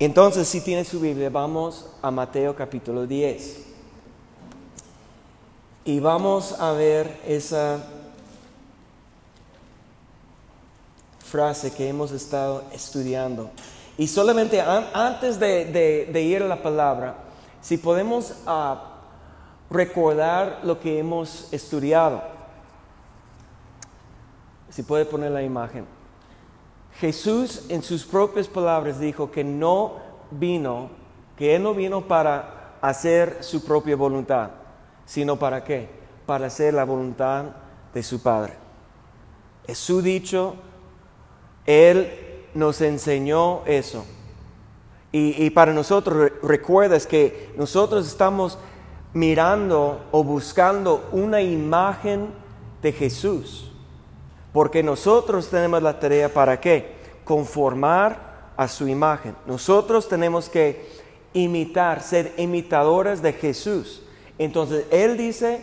[0.00, 3.66] Entonces, si tiene su Biblia, vamos a Mateo capítulo 10.
[5.84, 7.78] Y vamos a ver esa
[11.18, 13.50] frase que hemos estado estudiando.
[13.96, 17.16] Y solamente antes de, ir a la palabra,
[17.60, 19.00] si podemos ah,
[19.68, 22.22] recordar lo que hemos estudiado.
[24.70, 25.97] Si puede poner la imagen.
[27.00, 29.96] Jesús en sus propias palabras dijo que no
[30.32, 30.90] vino,
[31.36, 34.50] que Él no vino para hacer su propia voluntad,
[35.06, 35.88] sino para qué?
[36.26, 37.44] Para hacer la voluntad
[37.94, 38.54] de su Padre.
[39.66, 40.56] Es su dicho,
[41.66, 44.04] Él nos enseñó eso.
[45.12, 48.58] Y, y para nosotros, recuerdas que nosotros estamos
[49.14, 52.28] mirando o buscando una imagen
[52.82, 53.67] de Jesús.
[54.52, 56.96] Porque nosotros tenemos la tarea para qué?
[57.24, 59.36] Conformar a su imagen.
[59.46, 60.86] Nosotros tenemos que
[61.32, 64.02] imitar, ser imitadores de Jesús.
[64.38, 65.60] Entonces, Él dice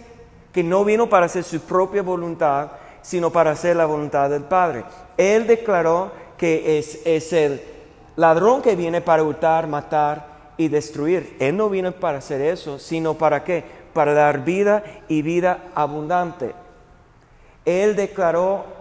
[0.53, 4.85] que no vino para hacer su propia voluntad, sino para hacer la voluntad del Padre.
[5.17, 7.61] Él declaró que es, es el
[8.15, 11.35] ladrón que viene para hurtar, matar y destruir.
[11.39, 13.63] Él no vino para hacer eso, sino para qué?
[13.93, 16.53] Para dar vida y vida abundante.
[17.65, 18.74] Él declaró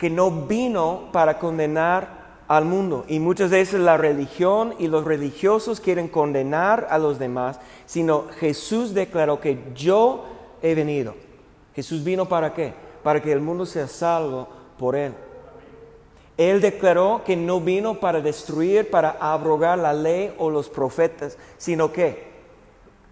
[0.00, 3.04] que no vino para condenar al mundo.
[3.06, 8.94] Y muchas veces la religión y los religiosos quieren condenar a los demás, sino Jesús
[8.94, 10.24] declaró que yo
[10.62, 11.14] he venido.
[11.74, 12.72] Jesús vino para qué?
[13.02, 15.12] Para que el mundo sea salvo por él.
[16.38, 21.92] Él declaró que no vino para destruir, para abrogar la ley o los profetas, sino
[21.92, 22.24] que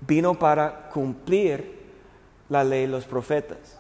[0.01, 1.81] vino para cumplir
[2.49, 3.78] la ley y los profetas.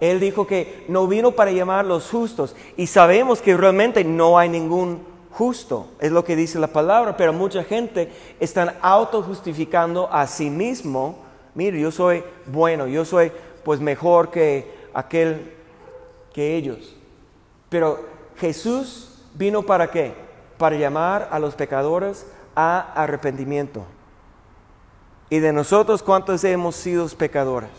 [0.00, 4.48] Él dijo que no vino para llamar los justos y sabemos que realmente no hay
[4.48, 10.48] ningún justo, es lo que dice la palabra, pero mucha gente está autojustificando a sí
[10.48, 11.18] mismo,
[11.54, 13.32] mire, yo soy bueno, yo soy
[13.64, 15.52] pues mejor que aquel
[16.32, 16.94] que ellos.
[17.68, 18.04] Pero
[18.36, 20.14] Jesús vino para qué?
[20.58, 23.84] Para llamar a los pecadores a arrepentimiento.
[25.30, 27.70] ¿Y de nosotros cuántos hemos sido pecadores?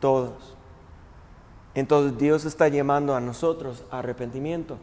[0.00, 0.55] Todos.
[1.76, 4.78] Entonces Dios está llamando a nosotros a arrepentimiento.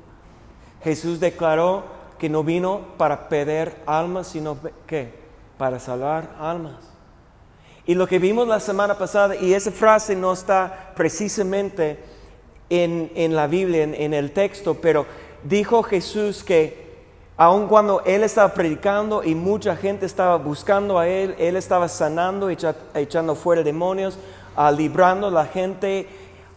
[0.83, 1.83] Jesús declaró
[2.19, 5.11] que no vino para perder almas, sino que
[5.57, 6.75] para salvar almas.
[7.87, 11.97] Y lo que vimos la semana pasada, y esa frase no está precisamente
[12.69, 15.07] en, la Biblia, en, el texto, pero
[15.43, 16.93] dijo Jesús que
[17.37, 22.51] aun cuando Él estaba predicando y mucha gente estaba buscando a Él, Él estaba sanando,
[22.93, 24.19] echando fuera demonios,
[24.55, 26.07] ah, librando a la gente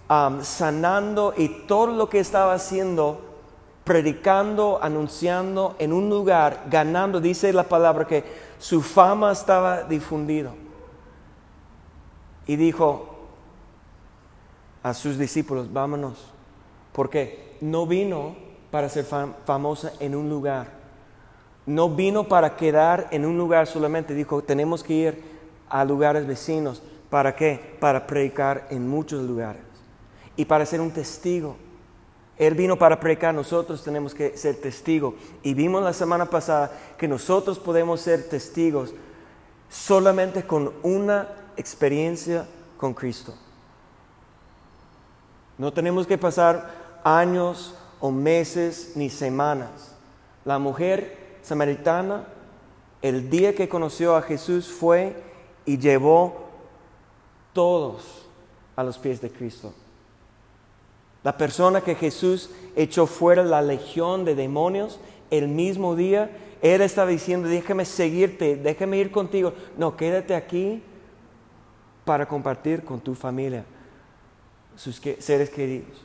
[0.09, 3.21] sanando y todo lo que estaba haciendo,
[3.85, 8.25] predicando, anunciando en un lugar, ganando, dice la palabra que
[8.59, 10.53] su fama estaba difundido.
[12.47, 13.17] Y dijo
[14.83, 16.33] a sus discípulos, vámonos,
[16.93, 18.37] porque no vino
[18.71, 19.05] para ser
[19.45, 20.69] famosa en un lugar,
[21.67, 25.25] no vino para quedar en un lugar solamente, dijo, tenemos que ir
[25.69, 26.81] a lugares vecinos.
[27.11, 27.77] ¿Para qué?
[27.81, 29.76] Para predicar en muchos lugares
[30.37, 31.57] y para ser un testigo.
[32.39, 35.15] Él vino para predicar, nosotros tenemos que ser testigos.
[35.43, 38.93] Y vimos la semana pasada que nosotros podemos ser testigos
[39.71, 43.35] solamente con una experiencia con Cristo.
[45.57, 49.95] No tenemos que pasar años o meses ni semanas.
[50.45, 52.27] La mujer samaritana,
[53.01, 55.23] el día que conoció a Jesús, fue
[55.65, 56.45] y llevó
[57.55, 58.27] todos
[58.77, 59.73] a los pies de Cristo.
[61.27, 65.01] La persona que Jesús echó fuera la legión de demonios,
[65.33, 66.31] el mismo día,
[66.63, 69.53] Él estaba diciendo, déjame seguirte, déjame ir contigo.
[69.77, 70.81] No, quédate aquí
[72.05, 73.65] para compartir con tu familia,
[74.77, 76.01] sus seres queridos.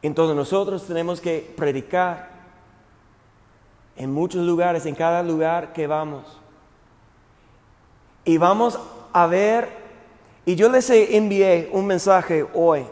[0.00, 2.30] Entonces nosotros tenemos que predicar
[3.96, 6.38] en muchos lugares, en cada lugar que vamos.
[8.24, 8.78] Y vamos
[9.12, 9.70] a ver,
[10.46, 12.86] y yo les envié un mensaje hoy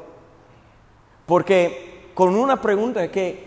[1.31, 3.47] porque con una pregunta que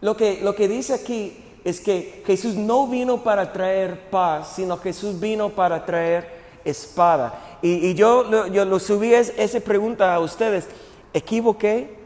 [0.00, 4.76] lo que, lo que dice aquí es que Jesús no vino para traer paz, sino
[4.78, 6.28] Jesús vino para traer
[6.64, 7.58] espada.
[7.62, 10.66] Y, yo, yo lo subí esa pregunta a ustedes,
[11.14, 11.96] ¿equivoqué?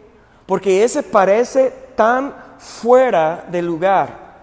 [0.45, 4.37] Porque ese parece tan fuera de lugar,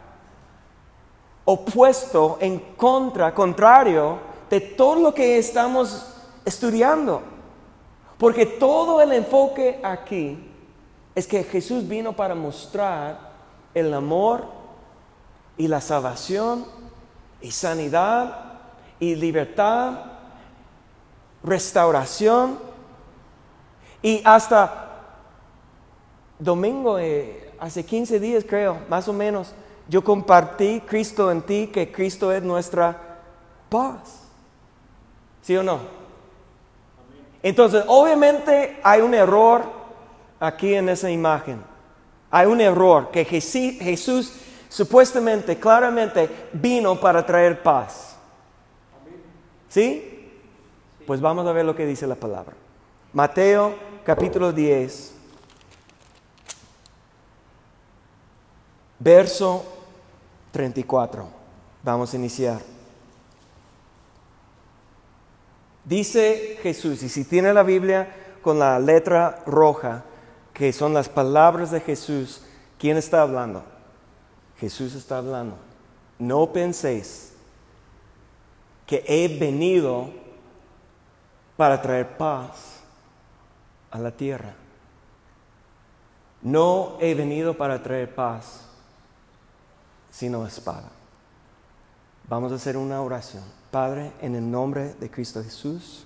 [1.45, 4.17] opuesto, en contra, contrario
[4.49, 7.21] de todo lo que estamos estudiando.
[8.17, 10.49] Porque todo el enfoque aquí
[11.15, 13.31] es que Jesús vino para mostrar
[13.73, 14.45] el amor
[15.57, 16.65] y la salvación
[17.41, 18.53] y sanidad
[18.99, 19.93] y libertad,
[21.43, 22.57] restauración
[24.01, 24.83] y hasta
[26.39, 29.53] domingo, eh, hace 15 días creo, más o menos,
[29.87, 33.19] yo compartí Cristo en ti, que Cristo es nuestra
[33.69, 34.21] paz.
[35.41, 35.79] ¿Sí o no?
[37.41, 39.82] Entonces, obviamente hay un error
[40.43, 41.63] aquí en esa imagen.
[42.29, 44.33] Hay un error que Jesús
[44.67, 48.17] supuestamente, claramente, vino para traer paz.
[49.69, 50.29] ¿Sí?
[51.07, 52.53] Pues vamos a ver lo que dice la palabra.
[53.13, 55.15] Mateo capítulo 10,
[58.99, 59.63] verso
[60.51, 61.25] 34.
[61.83, 62.59] Vamos a iniciar.
[65.85, 70.03] Dice Jesús, y si tiene la Biblia con la letra roja,
[70.53, 72.41] que son las palabras de Jesús,
[72.77, 73.63] ¿quién está hablando?
[74.57, 75.57] Jesús está hablando.
[76.19, 77.33] No penséis
[78.85, 80.11] que he venido
[81.57, 82.79] para traer paz
[83.89, 84.53] a la tierra.
[86.41, 88.61] No he venido para traer paz,
[90.11, 90.91] sino espada.
[92.27, 93.43] Vamos a hacer una oración.
[93.71, 96.05] Padre, en el nombre de Cristo Jesús,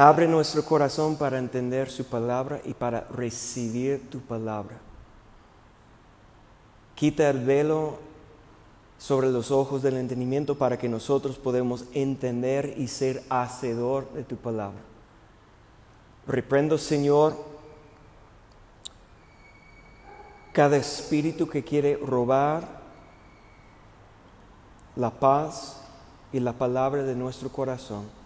[0.00, 4.78] abre nuestro corazón para entender su palabra y para recibir tu palabra.
[6.94, 7.98] Quita el velo
[8.96, 14.36] sobre los ojos del entendimiento para que nosotros podamos entender y ser hacedor de tu
[14.36, 14.80] palabra.
[16.26, 17.36] Reprendo, Señor,
[20.54, 22.80] cada espíritu que quiere robar
[24.96, 25.82] la paz
[26.32, 28.19] y la palabra de nuestro corazón.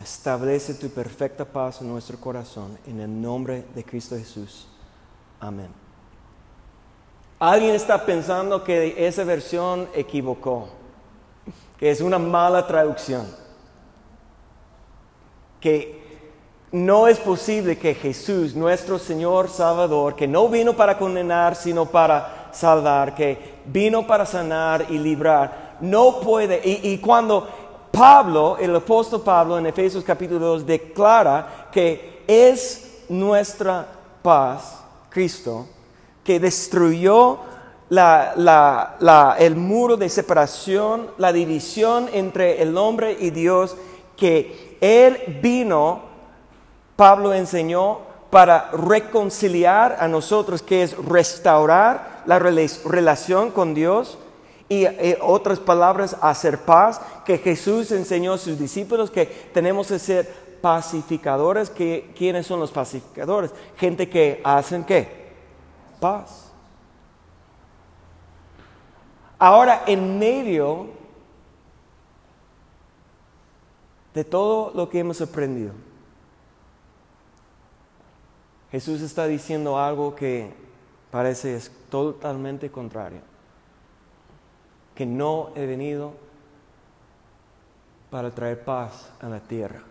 [0.00, 4.68] Establece tu perfecta paz en nuestro corazón en el nombre de Cristo Jesús.
[5.40, 5.68] Amén.
[7.38, 10.68] Alguien está pensando que esa versión equivocó,
[11.78, 13.26] que es una mala traducción,
[15.60, 16.06] que
[16.72, 22.48] no es posible que Jesús, nuestro Señor Salvador, que no vino para condenar, sino para
[22.52, 27.48] salvar, que vino para sanar y librar, no puede, y, y cuando
[27.96, 33.86] Pablo, el apóstol Pablo en Efesios capítulo 2 declara que es nuestra
[34.20, 35.66] paz, Cristo,
[36.22, 37.38] que destruyó
[37.88, 43.74] el muro de separación, la división entre el hombre y Dios,
[44.14, 46.02] que Él vino,
[46.96, 54.18] Pablo enseñó, para reconciliar a nosotros, que es restaurar la relación con Dios
[54.68, 59.98] y eh, otras palabras, hacer paz, que Jesús enseñó a sus discípulos que tenemos que
[59.98, 61.70] ser pacificadores.
[61.70, 63.52] Que, ¿Quiénes son los pacificadores?
[63.76, 65.26] Gente que hacen qué?
[66.00, 66.52] paz.
[69.38, 70.88] Ahora, en medio
[74.14, 75.72] de todo lo que hemos aprendido,
[78.70, 80.52] Jesús está diciendo algo que
[81.10, 81.60] parece
[81.90, 83.20] totalmente contrario.
[84.96, 86.14] Que no he venido
[88.10, 89.82] para traer paz a la tierra,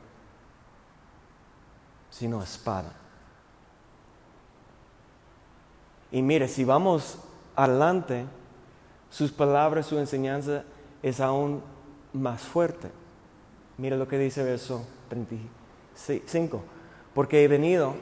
[2.10, 2.92] sino espada.
[6.12, 7.20] Y mire, si vamos
[7.56, 8.26] adelante,
[9.10, 10.64] sus palabras, su enseñanza
[11.04, 11.62] es aún
[12.14, 12.90] más fuerte.
[13.78, 16.62] Mire lo que dice verso 35.
[17.14, 17.96] Porque he venido,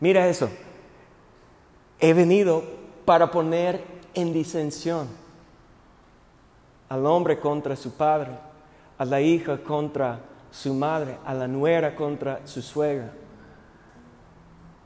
[0.00, 0.48] mira eso,
[1.98, 2.62] he venido
[3.04, 3.82] para poner
[4.14, 5.21] en disensión
[6.92, 8.32] al hombre contra su padre,
[8.98, 10.20] a la hija contra
[10.50, 13.10] su madre, a la nuera contra su suegra.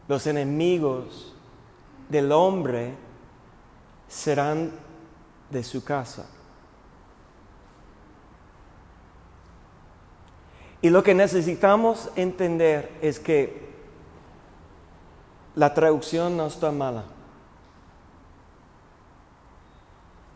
[0.07, 1.35] Los enemigos
[2.09, 2.95] del hombre
[4.07, 4.71] serán
[5.51, 6.29] de su casa.
[10.81, 13.69] Y lo que necesitamos entender es que
[15.57, 17.03] la traducción no está mala.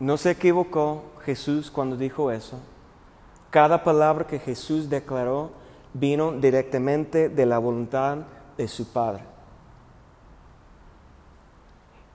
[0.01, 2.59] No se equivocó Jesús cuando dijo eso.
[3.49, 5.51] Cada palabra que Jesús declaró
[5.93, 8.19] vino directamente de la voluntad
[8.57, 9.23] de su Padre.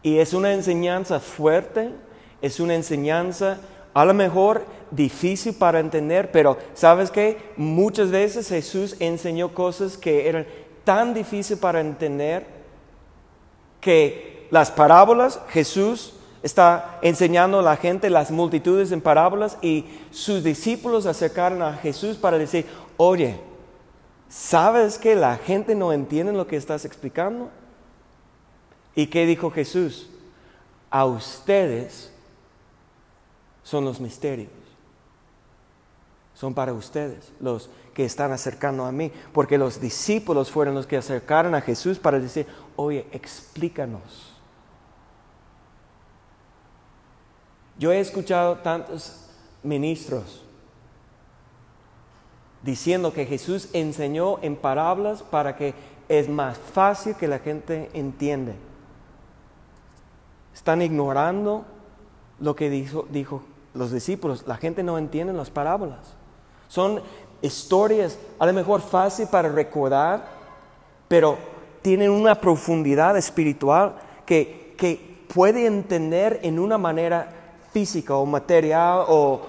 [0.02, 1.90] Y es una enseñanza fuerte,
[2.40, 3.58] es una enseñanza
[3.92, 7.38] a lo mejor difícil para entender, pero sabes qué?
[7.56, 10.46] Muchas veces Jesús enseñó cosas que eran
[10.84, 12.46] tan difíciles para entender
[13.80, 16.14] que las parábolas, Jesús
[16.46, 22.16] está enseñando a la gente las multitudes en parábolas y sus discípulos acercaron a Jesús
[22.16, 23.38] para decir, oye,
[24.28, 27.50] ¿sabes que la gente no entiende lo que estás explicando?
[28.94, 30.10] ¿Y qué dijo Jesús?
[30.90, 32.10] a ustedes
[33.62, 34.50] son los misterios.
[36.34, 40.96] Son para ustedes, los que están acercando a mí, porque los discípulos fueron los que
[40.96, 44.36] acercaron a Jesús para decir, oye, explícanos.
[47.78, 49.26] Yo he escuchado tantos
[49.62, 50.42] ministros
[52.62, 55.75] diciendo que Jesús enseñó en parábolas para que
[56.09, 58.54] es más fácil que la gente entiende.
[60.54, 61.64] Están ignorando
[62.40, 63.42] lo que dijo, dijo
[63.75, 64.45] los discípulos.
[64.47, 66.14] La gente no entiende las parábolas.
[66.68, 67.00] Son
[67.42, 70.26] historias a lo mejor fácil para recordar,
[71.09, 71.37] pero
[71.83, 77.45] tienen una profundidad espiritual que, que puede entender en una manera
[77.76, 79.42] física o material o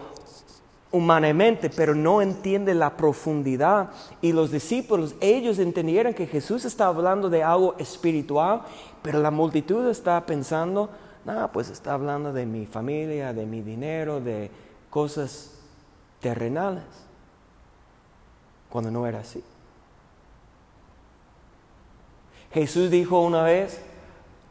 [0.91, 3.89] humanamente, pero no entiende la profundidad.
[4.22, 8.63] Y los discípulos, ellos entendieron que Jesús está hablando de algo espiritual,
[9.01, 10.89] pero la multitud está pensando,
[11.24, 14.51] no, pues está hablando de mi familia, de mi dinero, de
[14.89, 15.62] cosas
[16.19, 16.84] terrenales,
[18.69, 19.41] cuando no era así.
[22.51, 23.79] Jesús dijo una vez,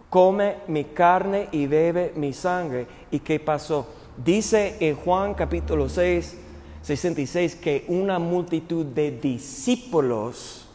[0.08, 2.86] come mi carne y bebe mi sangre.
[3.10, 3.86] ¿Y qué pasó?
[4.16, 6.36] Dice en Juan capítulo 6,
[6.82, 10.66] 66 que una multitud de discípulos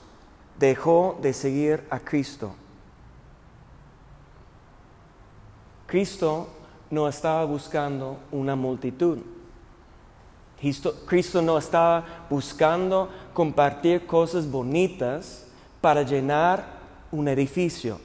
[0.59, 2.53] dejó de seguir a Cristo.
[5.87, 6.47] Cristo
[6.89, 9.19] no estaba buscando una multitud.
[11.07, 15.47] Cristo, no estaba buscando compartir cosas bonitas
[15.81, 16.63] para llenar
[17.11, 17.99] un edificio,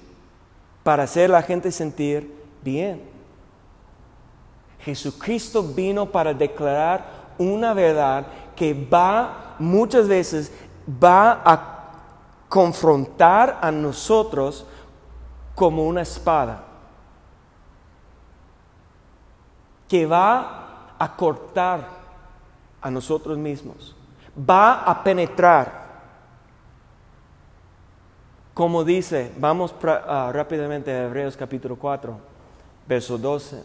[0.86, 3.02] para hacer la gente sentir bien.
[4.78, 7.04] Jesucristo vino para declarar
[7.38, 8.24] una verdad
[8.54, 10.52] que va muchas veces
[10.88, 11.90] va a
[12.48, 14.64] confrontar a nosotros
[15.56, 16.62] como una espada,
[19.88, 21.88] que va a cortar
[22.80, 23.96] a nosotros mismos,
[24.38, 25.85] va a penetrar.
[28.56, 32.18] Como dice, vamos uh, rápidamente a Hebreos capítulo 4,
[32.88, 33.62] verso 12.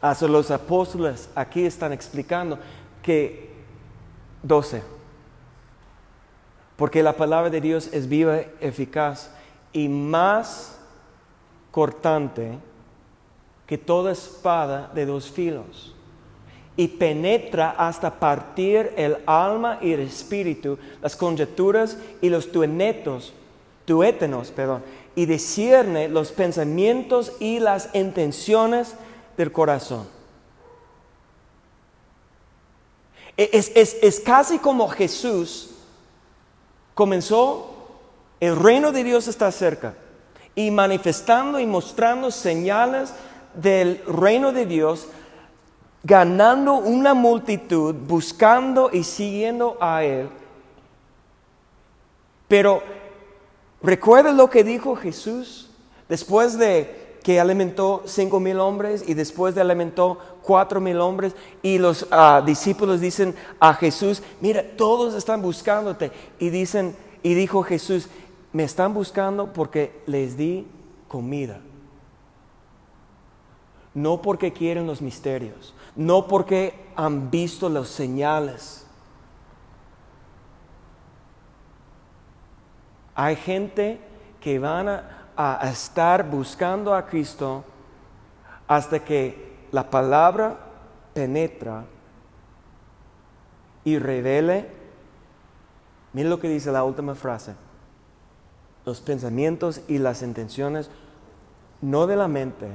[0.00, 2.56] Hasta los apóstoles aquí están explicando
[3.02, 3.50] que
[4.44, 4.80] 12.
[6.76, 9.32] Porque la palabra de Dios es viva, eficaz
[9.72, 10.78] y más
[11.72, 12.60] cortante
[13.66, 15.96] que toda espada de dos filos
[16.76, 23.34] y penetra hasta partir el alma y el espíritu, las conjeturas y los tuenetos,
[23.84, 24.82] tuétenos, perdón,
[25.14, 28.94] y discierne los pensamientos y las intenciones
[29.36, 30.06] del corazón.
[33.36, 35.70] E, es, casi como Jesús
[36.94, 37.68] comenzó,
[38.40, 39.94] el reino de Dios está cerca,
[40.54, 43.14] y manifestando y mostrando señales
[43.54, 45.08] del reino de Dios,
[46.02, 50.28] ganando una multitud, buscando y siguiendo a Él.
[52.48, 52.82] Pero
[53.82, 55.70] recuerda lo que dijo Jesús
[56.08, 61.78] después de que alimentó cinco mil hombres y después de alimentó cuatro mil hombres y
[61.78, 68.08] los ah, discípulos dicen a Jesús, mira, todos están buscándote y dicen, y dijo Jesús,
[68.52, 70.66] me están buscando porque les di
[71.08, 71.60] comida.
[73.94, 78.86] No porque quieren los misterios, no porque han visto las señales.
[83.14, 84.00] Hay gente
[84.40, 87.64] que van a estar buscando a Cristo
[88.66, 90.58] hasta que la palabra
[91.14, 91.84] penetra
[93.84, 94.68] y revele,
[96.12, 97.54] miren lo que dice la última frase,
[98.84, 100.90] los pensamientos y las intenciones
[101.80, 102.70] no de la mente,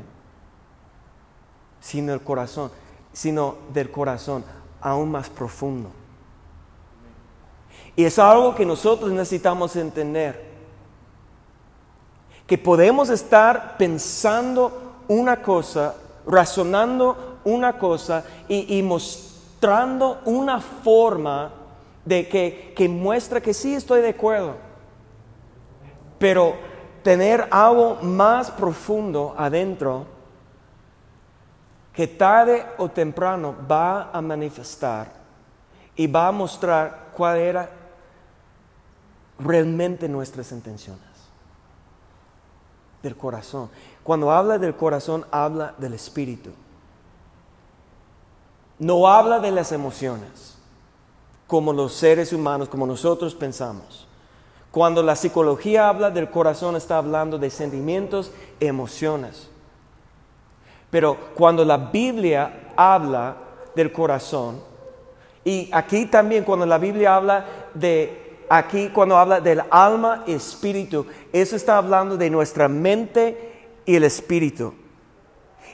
[1.79, 2.71] sino del corazón,
[3.17, 4.45] sino del corazón
[4.79, 5.89] aún más profundo.
[7.95, 10.45] Y es algo que nosotros necesitamos entender
[12.45, 15.95] que podemos estar pensando una cosa,
[16.27, 21.51] razonando una cosa y, mostrando una forma
[22.05, 24.53] de que, que muestra que sí estoy de acuerdo.
[26.19, 26.53] Pero
[27.01, 30.16] tener algo más profundo adentro
[31.97, 35.11] que tarde o temprano va a manifestar
[35.95, 37.71] y va a mostrar cuál era
[39.39, 41.01] realmente nuestras intenciones
[43.01, 43.71] del corazón.
[44.03, 46.51] Cuando habla del corazón, habla del espíritu.
[48.77, 50.55] No habla de las emociones,
[51.47, 54.07] como los seres humanos, como nosotros pensamos.
[54.69, 59.46] Cuando la psicología habla del corazón, está hablando de sentimientos, emociones.
[60.89, 63.35] Pero cuando la Biblia habla
[63.75, 64.61] del corazón,
[65.43, 71.05] y aquí también cuando la Biblia habla de, aquí cuando habla del alma y espíritu,
[71.31, 74.73] eso está hablando de nuestra mente y el espíritu.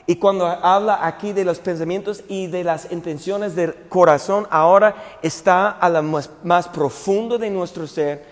[0.06, 5.70] Y cuando habla aquí de los pensamientos y de las intenciones del corazón, ahora está
[5.70, 8.24] a lo más, más profundo de nuestro ser,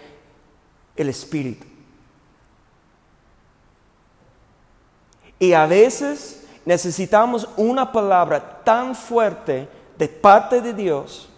[0.94, 1.66] el espíritu.
[5.38, 11.28] Y a veces necesitamos una palabra tan fuerte de parte de Dios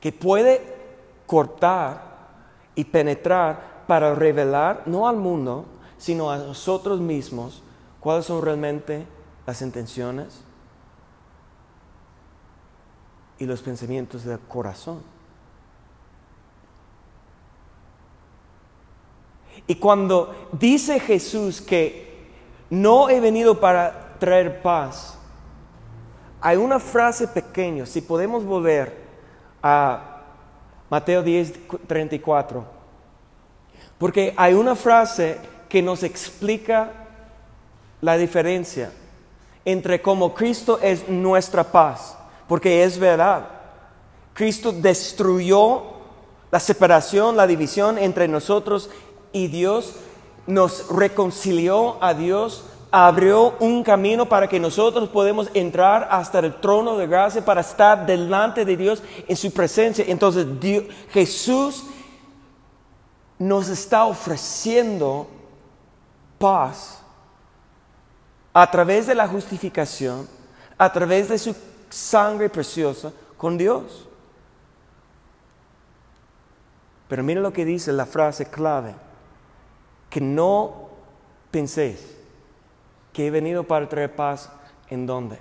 [0.00, 0.60] que puede
[1.26, 2.02] cortar
[2.74, 5.64] y penetrar para revelar, no al mundo,
[5.98, 7.62] sino a nosotros mismos,
[8.00, 9.06] cuáles son realmente
[9.46, 10.40] las intenciones
[13.38, 15.02] y los pensamientos del corazón.
[19.66, 22.01] Y cuando dice Jesús que
[22.72, 25.18] no he venido para traer paz,
[26.40, 28.96] hay una frase pequeña, si podemos volver
[29.62, 30.22] a
[30.88, 31.52] Mateo 10,
[31.86, 32.64] 34,
[33.98, 35.38] porque hay una frase
[35.68, 36.92] que nos explica
[38.00, 38.90] la diferencia
[39.66, 42.16] entre cómo Cristo es nuestra paz,
[42.48, 43.48] porque es verdad.
[44.32, 45.82] Cristo destruyó
[46.50, 48.88] la separación, la división entre nosotros
[49.30, 49.96] y Dios,
[50.46, 56.96] nos reconcilió a Dios, abrió un camino para que nosotros podamos entrar hasta el trono
[56.98, 60.04] de gracia para estar delante de Dios en su presencia.
[60.06, 60.46] Entonces
[61.10, 61.84] Jesús
[63.38, 65.26] nos está ofreciendo
[66.38, 67.02] paz
[68.52, 70.28] a través de la justificación,
[70.76, 71.56] a través de su
[71.88, 74.06] sangre preciosa con Dios.
[77.08, 78.94] Pero mira lo que dice la frase clave,
[80.12, 80.90] que no
[81.50, 82.18] penséis
[83.14, 84.52] que he venido para traer paz
[84.90, 85.38] en dónde?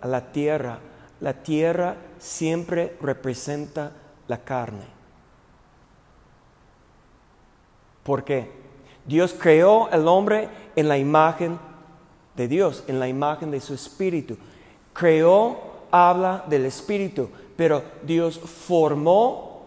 [0.00, 0.78] A la tierra.
[1.18, 3.90] La tierra siempre representa
[4.28, 4.84] la carne.
[8.04, 8.52] ¿Por qué?
[9.04, 11.58] Dios creó al hombre en la imagen
[12.36, 14.36] de Dios, en la imagen de su espíritu.
[14.92, 15.58] Creó,
[15.90, 19.66] habla del espíritu, pero Dios formó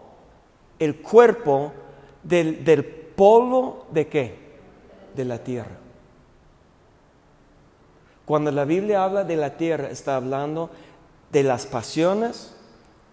[0.78, 1.74] el cuerpo
[2.22, 4.34] del, del polvo de qué?
[5.14, 5.76] De la tierra.
[8.24, 10.70] Cuando la Biblia habla de la tierra, está hablando
[11.30, 12.56] de las pasiones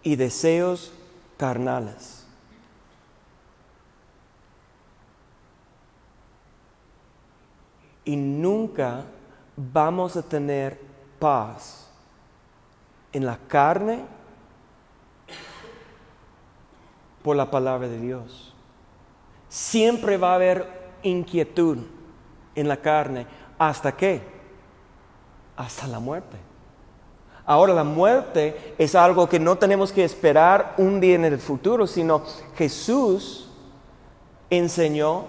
[0.03, 0.93] y deseos
[1.35, 2.25] carnales.
[8.05, 9.03] Y nunca
[9.57, 10.79] vamos a tener
[11.19, 11.89] paz
[13.11, 14.05] en la carne
[17.21, 18.46] por la palabra de Dios.
[19.57, 20.67] Siempre va a haber
[21.01, 21.79] inquietud
[22.53, 23.25] en la carne.
[23.57, 24.21] ¿Hasta qué?
[25.55, 26.37] Hasta la muerte.
[27.43, 31.87] Ahora la muerte es algo que no tenemos que esperar un día en el futuro,
[31.87, 32.21] sino
[32.55, 33.49] Jesús
[34.51, 35.25] enseñó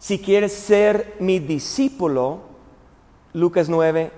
[0.00, 2.40] si quieres ser mi discípulo,
[3.34, 4.10] Lucas 9,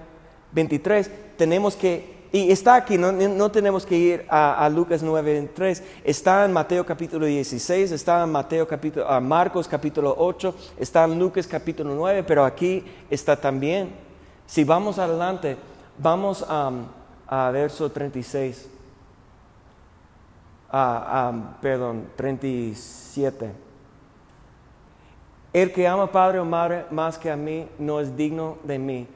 [0.53, 6.45] 23, tenemos que, y está aquí, no, tenemos que ir a, Lucas 9, 23, está
[6.45, 11.47] en Mateo capítulo 16, está en Mateo capítulo, a Marcos capítulo 8, está en Lucas
[11.47, 13.93] capítulo 9, pero aquí está también.
[14.47, 15.57] Si vamos adelante,
[15.97, 18.69] vamos a verso 36,
[21.63, 23.53] perdón, 37.
[25.53, 29.07] El que ama padre o madre más que a mí no es digno de mí.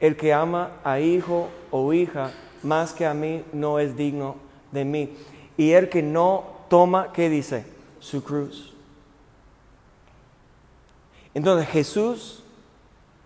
[0.00, 4.36] El que ama a hijo o hija más que a mí no es digno
[4.72, 5.16] de mí.
[5.56, 7.64] Y el que no toma, ¿qué dice?
[8.00, 8.74] Su cruz.
[11.34, 12.42] Entonces Jesús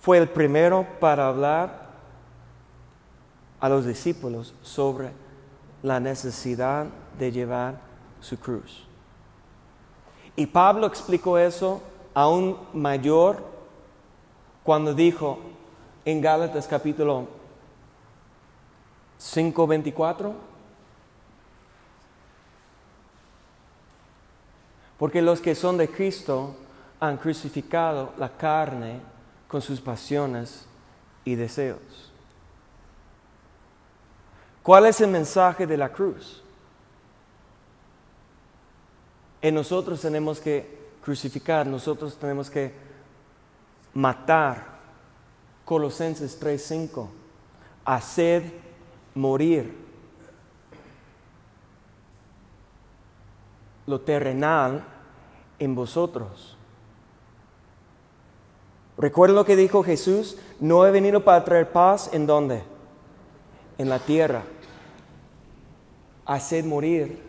[0.00, 1.90] fue el primero para hablar
[3.60, 5.10] a los discípulos sobre
[5.82, 6.86] la necesidad
[7.18, 7.80] de llevar
[8.20, 8.84] su cruz.
[10.34, 11.82] Y Pablo explicó eso
[12.14, 13.44] aún mayor
[14.64, 15.38] cuando dijo
[16.04, 17.28] en Gálatas capítulo
[19.22, 20.34] 5, 24,
[24.98, 26.56] porque los que son de Cristo
[26.98, 29.00] han crucificado la carne
[29.46, 30.66] con sus pasiones
[31.24, 32.12] y deseos.
[34.60, 36.42] ¿Cuál es el mensaje de la cruz?
[39.40, 42.74] En nosotros tenemos que crucificar, nosotros tenemos que
[43.94, 44.66] matar.
[45.64, 47.08] Colosenses 3:5,
[47.84, 48.71] hacer
[49.14, 49.82] morir.
[53.86, 54.84] lo terrenal
[55.58, 56.56] en vosotros.
[58.96, 62.62] Recuerden lo que dijo Jesús, no he venido para traer paz en dónde?
[63.78, 64.42] En la tierra.
[66.24, 67.20] Hacer morir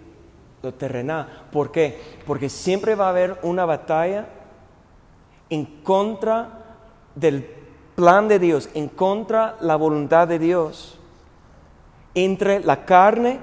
[0.62, 1.48] lo terrenal.
[1.52, 2.00] ¿Por qué?
[2.26, 4.28] Porque siempre va a haber una batalla
[5.50, 6.78] en contra
[7.16, 7.48] del
[7.96, 11.00] plan de Dios, en contra la voluntad de Dios,
[12.16, 13.40] entre la carne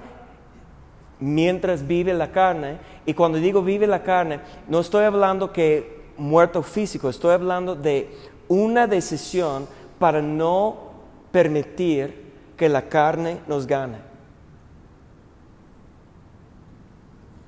[1.21, 2.79] mientras vive la carne.
[3.07, 8.11] Y cuando digo vive la carne, no estoy hablando que muerto físico, estoy hablando de
[8.49, 9.67] una decisión
[9.99, 10.91] para no
[11.31, 13.99] permitir que la carne nos gane.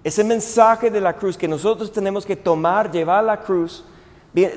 [0.04, 3.84] Ese mensaje de la cruz que nosotros tenemos que tomar, llevar la cruz,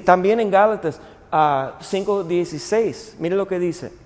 [0.04, 1.00] también en Gálatas
[1.32, 4.05] 5.16, mire lo que dice.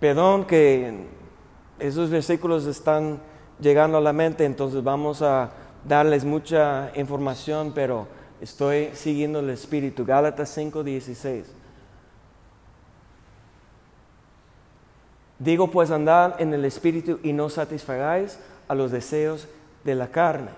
[0.00, 1.06] Perdón que
[1.78, 3.18] esos versículos están
[3.58, 5.50] llegando a la mente, entonces vamos a
[5.88, 8.06] darles mucha información, pero
[8.40, 10.04] estoy siguiendo el Espíritu.
[10.04, 11.46] Gálatas 5:16.
[15.38, 19.48] Digo pues andad en el Espíritu y no satisfagáis a los deseos
[19.84, 20.50] de la carne,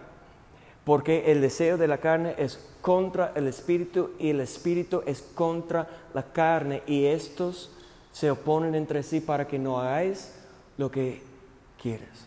[0.85, 5.89] porque el deseo de la carne es contra el Espíritu y el Espíritu es contra
[6.13, 7.73] la carne y estos
[8.19, 10.35] se oponen entre sí para que no hagáis
[10.77, 11.23] lo que
[11.81, 12.27] quieres.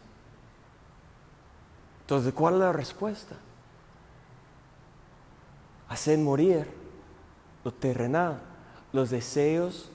[1.99, 3.35] Entonces, ¿cuál es la respuesta?
[5.89, 6.65] Hacer morir
[7.65, 8.39] lo terrenal,
[8.93, 9.89] los deseos,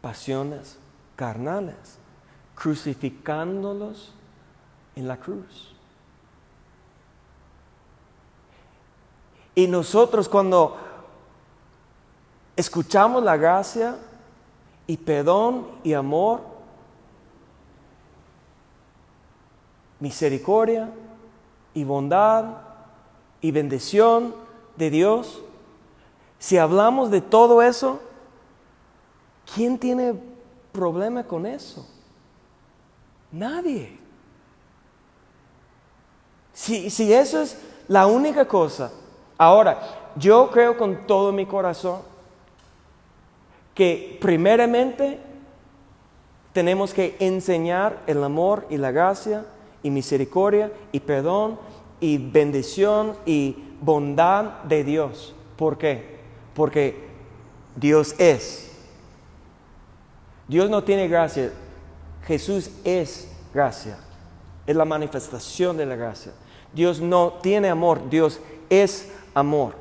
[0.00, 0.76] pasiones
[1.14, 1.98] carnales,
[2.56, 4.12] crucificándolos
[4.96, 5.72] en la cruz.
[9.54, 10.76] Y nosotros cuando
[12.56, 13.98] escuchamos la gracia
[14.92, 16.42] y perdón y amor,
[20.00, 20.90] misericordia
[21.72, 22.44] y bondad
[23.40, 24.34] y bendición
[24.76, 25.40] de Dios,
[26.38, 28.00] si hablamos de todo eso,
[29.54, 30.14] ¿quién tiene
[30.72, 31.88] problema con eso?
[33.30, 33.98] Nadie.
[36.52, 37.56] Si, si eso es
[37.88, 38.92] la única cosa,
[39.38, 42.11] ahora, yo creo con todo mi corazón
[43.74, 45.18] que primeramente
[46.52, 49.44] tenemos que enseñar el amor y la gracia
[49.82, 51.58] y misericordia y perdón
[52.00, 55.34] y bendición y bondad de Dios.
[55.56, 56.18] ¿Por qué?
[56.54, 56.96] Porque
[57.76, 58.70] Dios es.
[60.46, 61.52] Dios no tiene gracia.
[62.26, 63.98] Jesús es gracia.
[64.66, 66.32] Es la manifestación de la gracia.
[66.74, 68.10] Dios no tiene amor.
[68.10, 69.74] Dios es amor.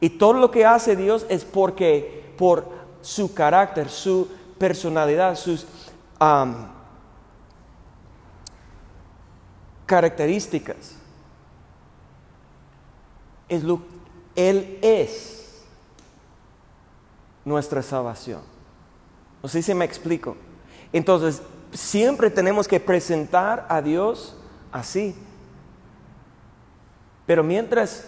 [0.00, 5.66] Y todo lo que hace Dios es porque por su carácter, su personalidad, sus
[9.86, 10.94] características.
[13.48, 13.82] Es lo,
[14.34, 15.62] él es
[17.44, 18.40] nuestra salvación.
[19.42, 20.36] No sé si me explico.
[20.92, 24.36] Entonces, siempre tenemos que presentar a Dios
[24.70, 25.14] así.
[27.26, 28.04] Pero mientras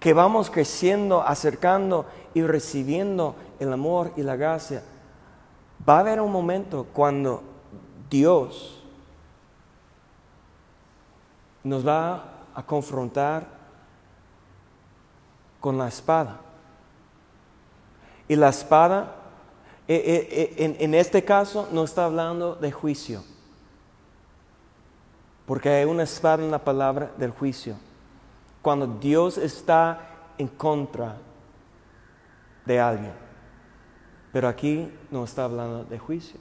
[0.00, 4.82] que vamos creciendo, acercando y recibiendo el amor y la gracia,
[5.88, 7.42] va a haber un momento cuando
[8.10, 8.82] Dios
[11.64, 13.46] nos va a confrontar
[15.60, 16.40] con la espada.
[18.26, 19.14] Y la espada,
[19.86, 23.22] eh, eh, eh, en, este caso, no está hablando de juicio,
[25.46, 27.76] porque hay una espada en la palabra del juicio.
[28.60, 30.00] Cuando Dios está
[30.36, 31.16] en contra
[32.66, 33.27] de alguien.
[34.32, 36.38] Pero aquí no está hablando de juicio.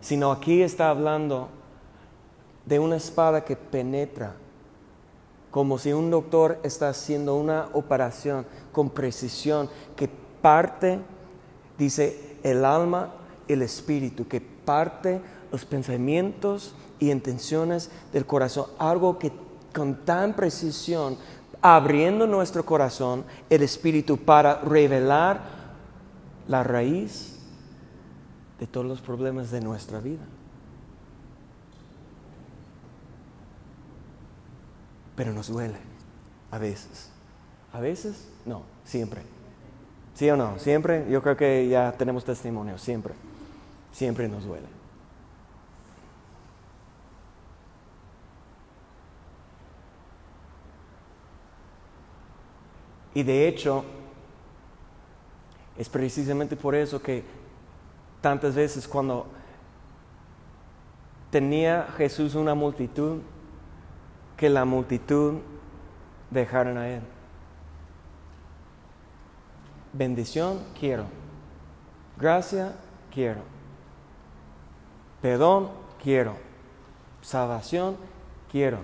[0.00, 1.48] Sino aquí está hablando
[2.66, 4.34] de una espada que penetra,
[5.50, 10.08] como si un doctor está haciendo una operación con precisión, que
[10.42, 10.98] parte,
[11.78, 13.14] dice, el alma,
[13.48, 15.20] el espíritu, que parte
[15.52, 19.32] los pensamientos y intenciones del corazón, algo que
[19.72, 21.16] con tan precisión,
[21.64, 25.40] abriendo nuestro corazón, el espíritu, para revelar
[26.46, 27.40] la raíz
[28.60, 30.24] de todos los problemas de nuestra vida.
[35.16, 35.78] pero nos duele
[36.50, 37.10] a veces.
[37.72, 39.22] A veces, no, siempre.
[40.14, 40.58] ¿Sí o no?
[40.58, 43.14] Siempre, yo creo que ya tenemos testimonio, siempre.
[43.92, 44.66] Siempre nos duele.
[53.14, 53.84] Y de hecho,
[55.78, 57.24] es precisamente por eso que
[58.20, 59.26] tantas veces cuando
[61.30, 63.20] tenía Jesús una multitud
[64.36, 65.34] que la multitud
[66.30, 67.02] dejaron a Él.
[69.92, 71.06] Bendición quiero.
[72.16, 72.74] Gracia
[73.12, 73.42] quiero.
[75.22, 75.70] Perdón
[76.02, 76.36] quiero.
[77.22, 77.96] Salvación
[78.50, 78.78] quiero.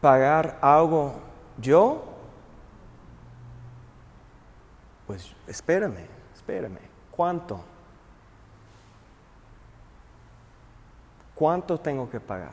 [0.00, 1.27] Pagar algo
[1.60, 2.02] yo.
[5.06, 6.80] Pues espérame, espérame.
[7.10, 7.60] ¿Cuánto?
[11.34, 12.52] ¿Cuánto tengo que pagar?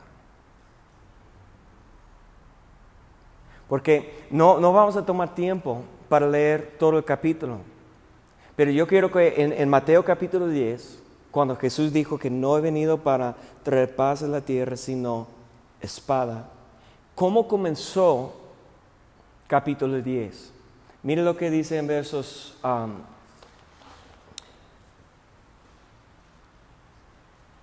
[3.67, 7.57] Porque no, no vamos a tomar tiempo para leer todo el capítulo.
[8.55, 12.61] Pero yo quiero que en, en, Mateo capítulo 10, cuando Jesús dijo que no he
[12.61, 15.27] venido para traer paz la tierra, sino
[15.81, 16.47] espada,
[17.15, 18.44] ¿cómo comenzó
[19.47, 20.51] capítulo 10?
[21.03, 22.93] Mire lo que dice en versos um,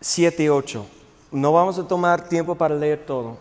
[0.01, 0.87] 7 y 8.
[1.31, 3.39] No vamos a tomar tiempo para leer todo,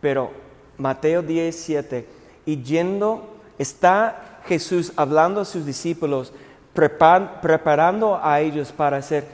[0.00, 0.30] pero
[0.78, 2.08] Mateo 10, 7.
[2.46, 6.32] Y yendo, está Jesús hablando a sus discípulos,
[6.72, 9.26] preparando a ellos para ser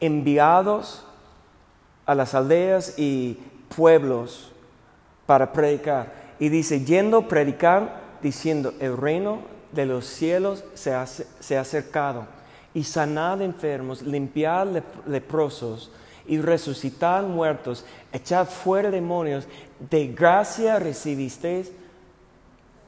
[0.00, 1.04] enviados
[2.06, 3.38] a las aldeas y
[3.76, 4.52] pueblos
[5.26, 6.12] para predicar.
[6.38, 9.40] Y dice, yendo, predicar, diciendo, el reino
[9.72, 12.26] de los cielos se ha, se ha acercado.
[12.74, 14.68] Y sanad enfermos, limpiad
[15.06, 15.90] leprosos,
[16.28, 19.46] y resucitar muertos, echar fuera demonios,
[19.90, 21.72] de gracia recibisteis,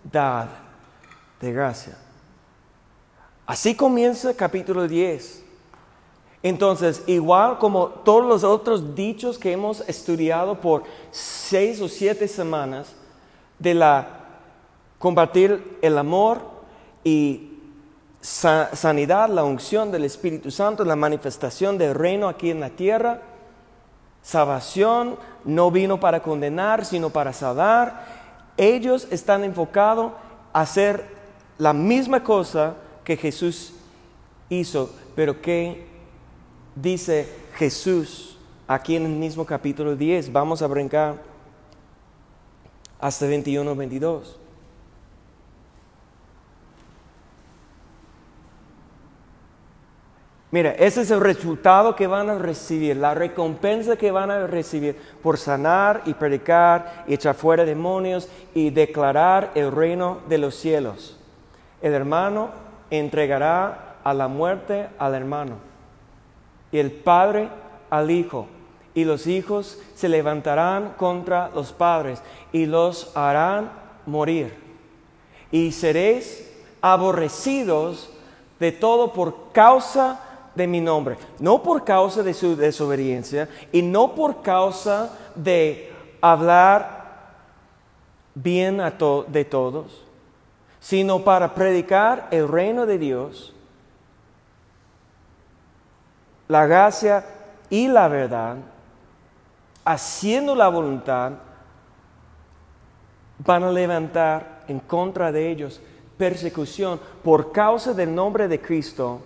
[0.04, 0.48] dad
[1.40, 1.96] de gracia.
[3.46, 5.44] Así comienza el capítulo 10.
[6.42, 12.94] Entonces, igual como todos los otros dichos que hemos estudiado por seis o siete semanas,
[13.58, 14.19] de la
[15.00, 16.42] compartir el amor
[17.02, 17.58] y
[18.20, 23.22] sanidad, la unción del Espíritu Santo, la manifestación del reino aquí en la tierra,
[24.22, 28.04] Salvación no vino para condenar, sino para salvar.
[28.58, 30.12] Ellos están enfocados
[30.52, 31.06] a hacer
[31.56, 33.72] la misma cosa que Jesús
[34.50, 35.86] hizo, pero que
[36.74, 38.36] dice Jesús
[38.68, 40.30] aquí en el mismo capítulo 10.
[40.30, 41.22] Vamos a brincar
[43.00, 44.39] hasta 21, 22.
[50.52, 54.96] Mira, ese es el resultado que van a recibir, la recompensa que van a recibir
[55.22, 61.16] por sanar y predicar y echar fuera demonios y declarar el reino de los cielos.
[61.80, 62.50] El hermano
[62.90, 65.54] entregará a la muerte al hermano
[66.72, 67.48] y el padre
[67.88, 68.48] al hijo
[68.92, 72.20] y los hijos se levantarán contra los padres
[72.52, 73.70] y los harán
[74.04, 74.52] morir.
[75.52, 78.10] Y seréis aborrecidos
[78.58, 84.14] de todo por causa de mi nombre, no por causa de su desobediencia y no
[84.14, 87.00] por causa de hablar
[88.34, 88.80] bien
[89.28, 90.04] de todos,
[90.80, 93.54] sino para predicar el reino de Dios,
[96.48, 97.24] la gracia
[97.68, 98.56] y la verdad,
[99.84, 101.32] haciendo la voluntad,
[103.38, 105.80] van a levantar en contra de ellos
[106.18, 109.22] persecución por causa del nombre de Cristo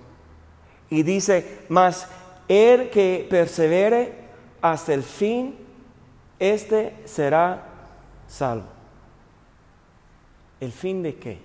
[0.90, 2.08] y dice, mas
[2.48, 4.12] el que persevere
[4.60, 5.56] hasta el fin,
[6.38, 7.64] este será
[8.28, 8.68] salvo.
[10.60, 11.38] ¿El fin de qué?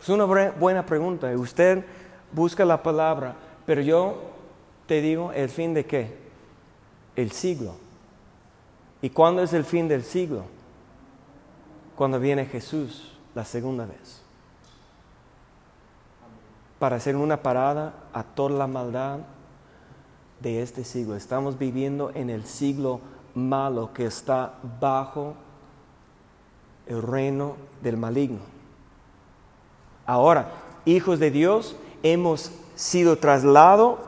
[0.00, 1.28] Es una buena pregunta.
[1.36, 1.84] Usted
[2.32, 4.20] busca la palabra, pero yo
[4.86, 6.16] te digo, ¿el fin de qué?
[7.14, 7.76] El siglo.
[9.00, 10.44] ¿Y cuándo es el fin del siglo?
[11.94, 14.22] Cuando viene Jesús la segunda vez.
[16.78, 19.20] Para hacer una parada a toda la maldad
[20.40, 21.14] de este siglo.
[21.14, 23.00] Estamos viviendo en el siglo
[23.34, 25.34] malo que está bajo
[26.86, 28.40] el reino del maligno.
[30.04, 30.50] Ahora,
[30.84, 34.00] hijos de Dios, hemos sido trasladados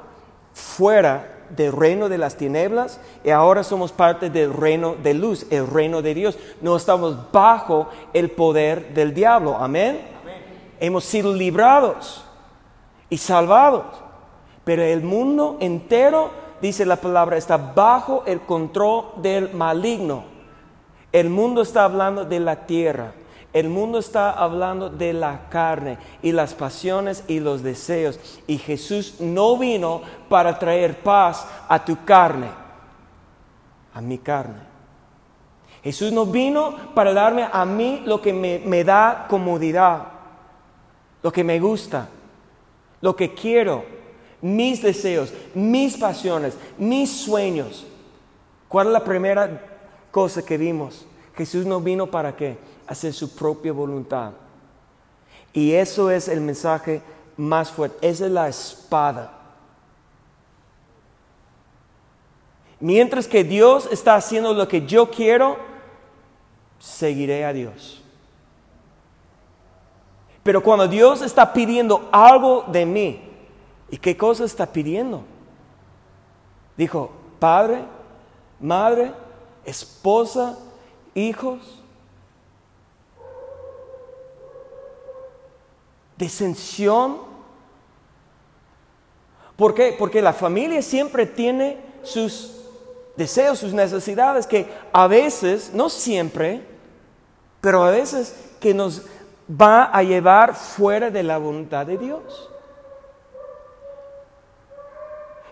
[0.53, 5.67] fuera del reino de las tinieblas y ahora somos parte del reino de luz, el
[5.67, 6.39] reino de Dios.
[6.61, 9.57] No estamos bajo el poder del diablo.
[9.57, 10.01] Amén.
[10.81, 12.25] Hemos sido librados
[13.09, 13.85] y salvados.
[14.65, 20.25] Pero el mundo entero, dice la palabra, está bajo el control del maligno.
[21.13, 23.13] El mundo está hablando de la tierra.
[23.55, 28.19] El mundo está hablando de la carne y las pasiones y los deseos.
[28.49, 32.49] Y Jesús no vino para traer paz a tu carne,
[33.95, 34.59] a mi carne.
[35.85, 40.09] Jesús no vino para darme a mí lo que me, da comodidad,
[41.23, 42.09] lo que me gusta.
[43.01, 43.85] lo que quiero,
[44.41, 47.87] mis deseos, mis pasiones, mis sueños.
[48.67, 49.61] ¿Cuál es la primera
[50.11, 51.07] cosa que vimos?
[51.37, 52.57] Jesús no vino para qué?
[52.87, 54.33] Hacer su propia voluntad.
[55.53, 57.03] Y eso es el mensaje
[57.37, 58.09] más fuerte.
[58.09, 59.33] Esa es la espada.
[62.81, 65.57] Mientras que Dios está haciendo lo que yo quiero,
[66.79, 68.03] seguiré a Dios.
[70.43, 73.21] Pero cuando Dios está pidiendo algo de mí,
[73.91, 75.23] ¿y qué cosa está pidiendo?
[76.77, 77.85] Dijo, padre,
[78.61, 79.13] madre,
[79.65, 80.59] esposa,
[81.15, 81.83] hijos.
[86.17, 87.19] Disensión.
[89.57, 89.95] ¿Por qué?
[89.99, 92.55] Porque la familia siempre tiene sus
[93.17, 96.63] deseos, sus necesidades, que a veces, no siempre,
[97.61, 99.03] pero a veces que nos
[99.49, 102.51] va a llevar fuera de la voluntad de Dios.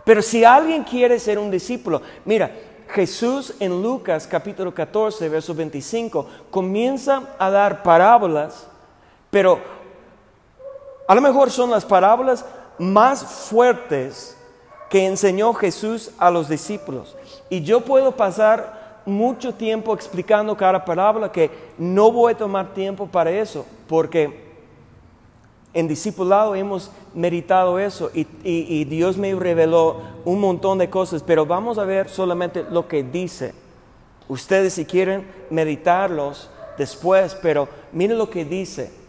[0.05, 2.51] Pero si alguien quiere ser un discípulo, mira,
[2.88, 8.66] Jesús en Lucas capítulo 14, verso 25, comienza a dar parábolas,
[9.31, 9.61] pero
[11.12, 12.42] a lo mejor son las parábolas
[12.79, 14.35] más fuertes
[14.88, 17.14] que enseñó Jesús a los discípulos.
[17.51, 23.07] Y yo puedo pasar mucho tiempo explicando cada parábola que no voy a tomar tiempo
[23.07, 24.55] para eso, porque
[25.75, 31.77] en discipulado hemos meditado eso y, Dios me reveló un montón de cosas, pero vamos
[31.77, 33.53] a ver solamente lo que dice.
[34.29, 36.48] Ustedes si quieren meditarlos
[36.79, 39.01] después, pero miren lo que dice.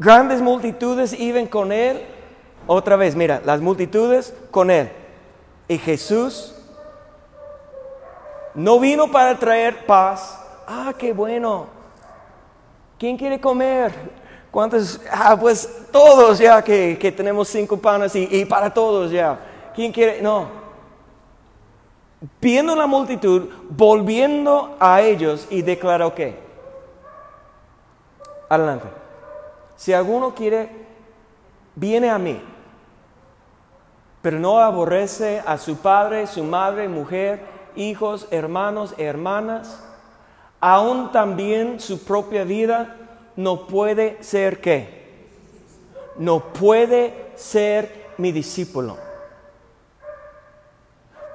[0.00, 2.00] Grandes multitudes iban con él.
[2.66, 4.90] Otra vez, mira, las multitudes con él.
[5.68, 6.54] Y Jesús
[8.54, 10.42] no vino para traer paz.
[10.66, 11.66] Ah, qué bueno.
[12.98, 13.92] ¿Quién quiere comer?
[14.50, 15.02] ¿Cuántos?
[15.12, 19.38] Ah, pues todos ya que, tenemos cinco panes y, y, para todos ya.
[19.74, 20.22] ¿Quién quiere?
[20.22, 20.48] No.
[22.40, 26.38] Viendo la multitud, volviendo a ellos y declaró que.
[28.48, 28.99] Adelante.
[29.80, 30.68] Si alguno quiere,
[31.74, 32.38] viene a mí,
[34.20, 37.40] pero no aborrece a su padre, su madre, mujer,
[37.76, 39.82] hijos, hermanos, hermanas,
[40.60, 42.94] aún también su propia vida
[43.36, 45.16] no puede ser qué?
[46.18, 48.98] No puede ser mi discípulo.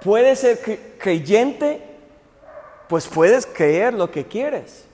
[0.04, 1.82] Puede ser creyente,
[2.88, 4.85] pues puedes creer lo que quieres.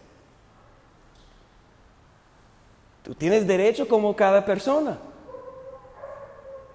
[3.03, 4.99] Tú tienes derecho como cada persona.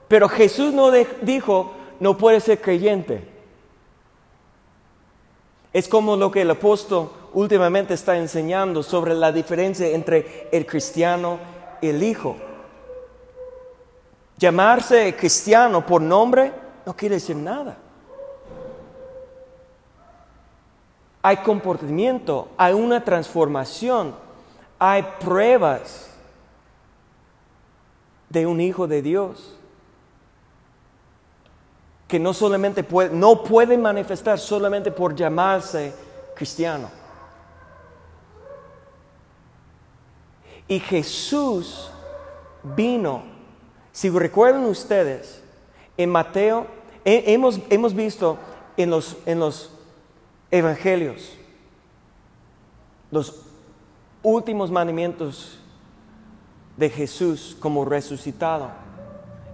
[0.08, 0.90] Pero Jesús no
[1.22, 3.28] dijo, no puedes ser creyente.
[5.72, 11.38] Es como lo que el apóstol últimamente está enseñando sobre la diferencia entre el cristiano
[11.80, 12.36] y el hijo.
[14.38, 16.52] Llamarse cristiano por nombre
[16.84, 17.76] no quiere decir nada.
[21.22, 24.14] Hay comportamiento, hay una transformación,
[24.78, 26.15] hay pruebas
[28.28, 29.56] de un hijo de Dios
[32.08, 35.92] que no solamente puede, no puede manifestar solamente por llamarse
[36.34, 36.88] cristiano.
[40.68, 41.90] Y Jesús
[42.62, 43.22] vino,
[43.92, 45.42] si recuerdan ustedes,
[45.96, 46.66] en Mateo,
[47.04, 48.38] hemos, hemos visto
[48.76, 49.70] en los, en los
[50.50, 51.36] evangelios
[53.10, 53.42] los
[54.22, 55.58] últimos mandamientos
[56.76, 58.70] de Jesús como resucitado.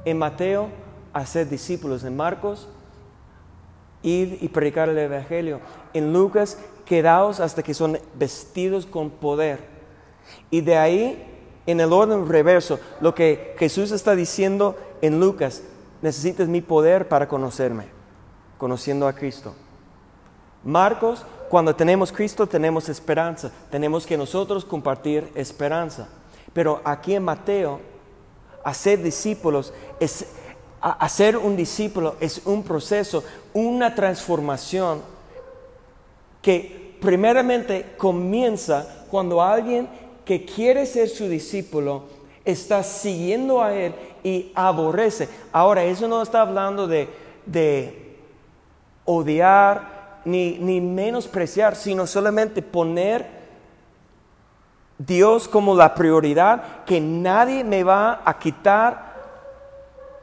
[0.05, 0.69] En Mateo
[1.13, 2.05] hacer discípulos.
[2.05, 2.69] En Marcos,
[4.03, 5.61] ir y predicar el Evangelio.
[5.95, 9.61] En Lucas, quedaos hasta que son vestidos con poder.
[10.51, 11.25] Y de ahí,
[11.67, 15.63] en el orden reverso, lo que Jesús está diciendo en Lucas,
[16.01, 17.87] necesitas mi poder para conocerme,
[18.59, 19.55] conociendo a Cristo.
[20.65, 26.09] Marcos, cuando tenemos Cristo tenemos esperanza, tenemos que nosotros compartir esperanza.
[26.53, 27.81] Pero aquí en Mateo,
[28.65, 30.27] hacer discípulos es
[30.83, 33.23] hacer un discípulo es un proceso,
[33.55, 35.01] una transformación
[36.43, 39.89] que primeramente comienza cuando alguien
[40.25, 42.05] que quiere ser su discípulo
[42.45, 43.95] está siguiendo a él
[44.25, 45.29] y aborrece.
[45.53, 47.09] Ahora, eso no está hablando de,
[49.05, 53.42] odiar ni, ni menospreciar, sino solamente poner
[55.07, 59.13] Dios como la prioridad, que nadie me va a quitar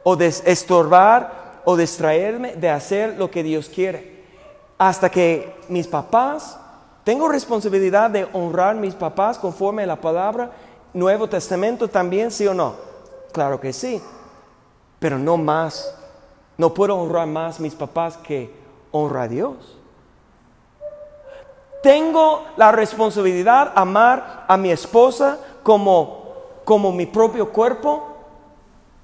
[0.02, 4.20] o estorbar o distraerme de hacer lo que Dios quiere.
[4.78, 6.58] Hasta que mis papás,
[7.04, 10.50] tengo responsabilidad de honrar mis papás conforme a la palabra,
[10.92, 12.74] Nuevo Testamento también, sí o no.
[13.32, 14.00] Claro que sí,
[14.98, 15.94] pero no más.
[16.56, 18.52] No puedo honrar más mis papás que
[18.90, 19.79] honra a Dios.
[21.82, 28.06] Tengo la responsabilidad amar a mi esposa como, como mi propio cuerpo.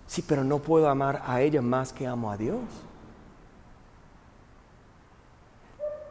[0.07, 2.61] Sí, pero no puedo amar a ella más que amo a Dios.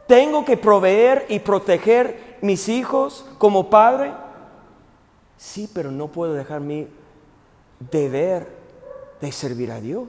[0.06, 4.12] Tengo que proveer y proteger mis hijos como padre.
[5.36, 6.88] Sí, pero no puedo dejar mi
[7.78, 8.48] deber
[9.20, 10.08] de servir a Dios.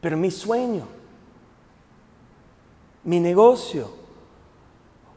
[0.00, 0.86] Pero mi sueño,
[3.04, 3.90] mi negocio,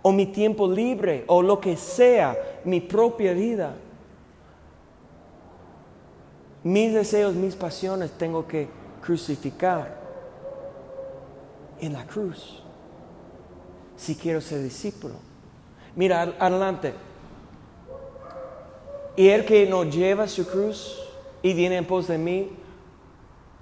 [0.02, 3.76] o mi tiempo libre, o lo que sea, mi propia vida,
[6.64, 8.68] mis deseos, mis pasiones tengo que
[9.02, 10.00] crucificar
[11.80, 12.64] en la cruz
[13.96, 15.16] si quiero ser discípulo.
[15.96, 16.94] Mira, adelante.
[19.16, 21.02] Y el que no lleva su cruz
[21.42, 22.52] y viene en pos de mí,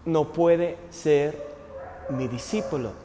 [0.05, 1.45] no puede ser
[2.09, 3.02] mi discípulo.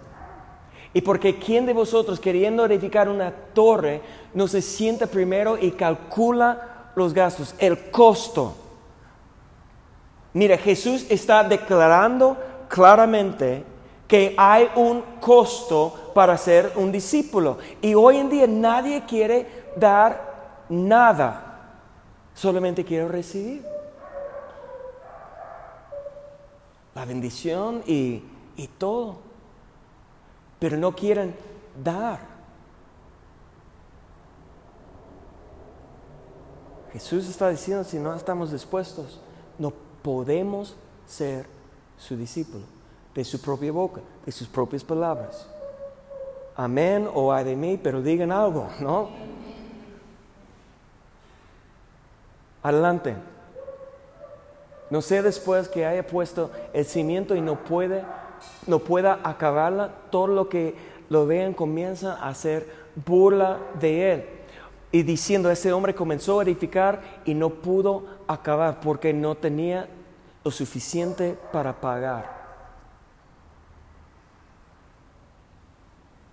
[0.94, 4.00] Y porque ¿quién de vosotros queriendo edificar una torre
[4.34, 8.54] no se sienta primero y calcula los gastos, el costo?
[10.32, 12.36] Mira, Jesús está declarando
[12.68, 13.64] claramente
[14.06, 17.58] que hay un costo para ser un discípulo.
[17.82, 21.80] Y hoy en día nadie quiere dar nada,
[22.34, 23.62] solamente quiere recibir.
[26.94, 28.22] La bendición y,
[28.56, 29.27] y todo.
[30.58, 31.34] Pero no quieren
[31.82, 32.20] dar.
[36.92, 39.20] Jesús está diciendo, si no estamos dispuestos,
[39.58, 41.46] no podemos ser
[41.96, 42.64] su discípulo
[43.14, 45.46] de su propia boca, de sus propias palabras.
[46.54, 49.10] Amén o ay de mí, pero digan algo, ¿no?
[52.62, 53.16] Adelante.
[54.90, 58.04] No sé después que haya puesto el cimiento y no puede,
[58.66, 60.74] no pueda acabarla, todo lo que
[61.08, 62.68] lo vean comienza a hacer
[63.06, 64.24] burla de él.
[64.90, 69.88] Y diciendo, ese hombre comenzó a edificar y no pudo acabar porque no tenía
[70.44, 72.38] lo suficiente para pagar.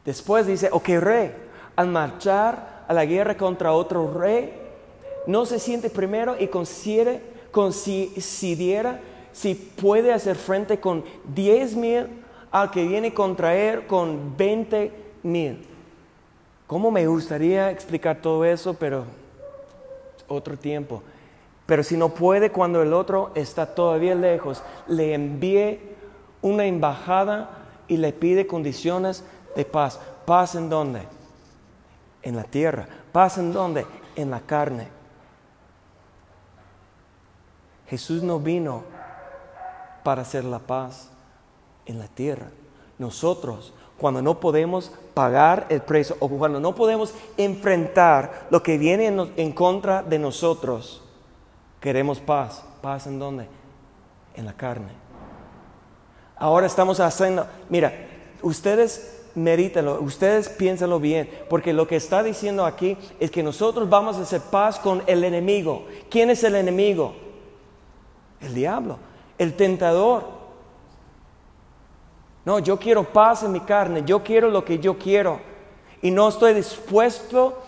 [0.06, 1.34] Después dice, ok rey,
[1.76, 4.54] al marchar a la guerra contra otro rey,
[5.28, 9.02] no se siente primero y considere, considera
[9.36, 12.08] si puede hacer frente con 10 mil
[12.52, 14.92] al que viene contra él con 20
[15.24, 15.68] mil.
[16.68, 18.76] ¿Cómo me gustaría explicar todo eso?
[18.76, 19.04] Pero
[20.30, 21.04] otro tiempo.
[21.66, 25.82] Pero si no puede cuando el otro está todavía lejos, le envíe
[26.42, 27.50] una embajada
[27.90, 30.00] y le pide condiciones de paz.
[30.26, 31.02] ¿Paz en dónde?
[32.22, 32.88] En la tierra.
[33.12, 33.86] ¿Paz en dónde?
[34.16, 34.88] En la carne.
[37.90, 38.95] Jesús no vino
[40.06, 41.10] para hacer la paz
[41.88, 42.52] en la tierra.
[43.00, 49.08] Nosotros, cuando no podemos pagar el precio o cuando no podemos enfrentar lo que viene
[49.08, 51.04] en, contra de nosotros,
[51.82, 52.64] queremos paz.
[52.84, 53.48] ¿Paz en dónde?
[54.36, 54.92] En la carne.
[56.36, 57.92] Ahora estamos haciendo, mira,
[58.44, 64.18] ustedes medítalo, ustedes piénsenlo bien, porque lo que está diciendo aquí es que nosotros vamos
[64.18, 65.88] a hacer paz con el enemigo.
[66.12, 67.16] ¿Quién es el enemigo?
[68.40, 69.00] El diablo,
[69.38, 70.24] el tentador.
[72.46, 75.40] No, yo quiero paz en mi carne, yo quiero lo que yo quiero
[76.02, 77.60] y no estoy dispuesto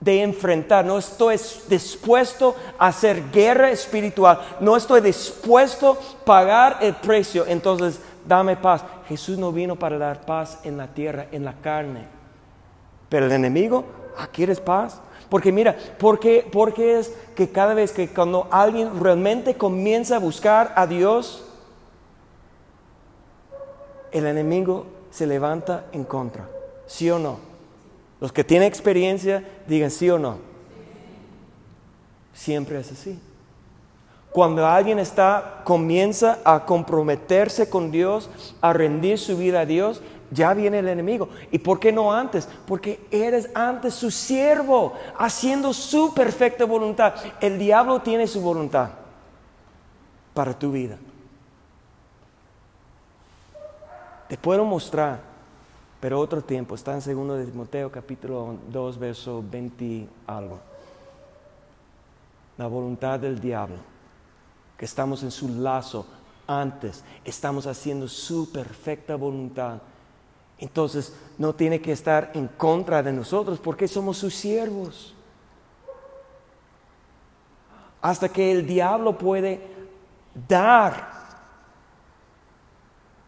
[0.00, 1.36] de enfrentar, no estoy
[1.68, 7.46] dispuesto a hacer guerra espiritual, no estoy dispuesto a pagar el precio.
[7.46, 8.84] Entonces, dame paz.
[9.08, 12.06] Jesús no vino para dar paz en la tierra, en la carne.
[13.08, 13.84] Pero el enemigo,
[14.18, 15.00] ah, ¿quieres paz?
[15.34, 16.46] Porque mira, porque,
[16.96, 21.42] es que cada vez que cuando alguien realmente comienza a buscar a Dios,
[24.12, 26.48] el enemigo se levanta en contra.
[26.86, 27.40] ¿Sí o no?
[28.20, 30.36] Los que tienen experiencia digan sí o no.
[32.32, 33.18] Siempre es así.
[34.30, 38.30] Cuando alguien está, comienza a comprometerse con Dios,
[38.60, 40.00] a rendir su vida a Dios,
[40.34, 41.28] ya viene el enemigo.
[41.50, 42.48] ¿Y por qué no antes?
[42.66, 47.14] Porque eres antes su siervo, haciendo su perfecta voluntad.
[47.40, 48.90] El diablo tiene su voluntad
[50.34, 50.98] para tu vida.
[54.28, 55.20] Te puedo mostrar,
[56.00, 56.74] pero otro tiempo.
[56.74, 60.58] Está en 2 de Timoteo capítulo 2, verso 20 algo.
[62.58, 63.76] La voluntad del diablo
[64.76, 66.06] que estamos en su lazo
[66.46, 69.78] antes, estamos haciendo su perfecta voluntad.
[70.58, 75.14] Entonces no tiene que estar en contra de nosotros porque somos sus siervos.
[78.04, 79.62] hasta que el diablo puede
[80.46, 81.08] dar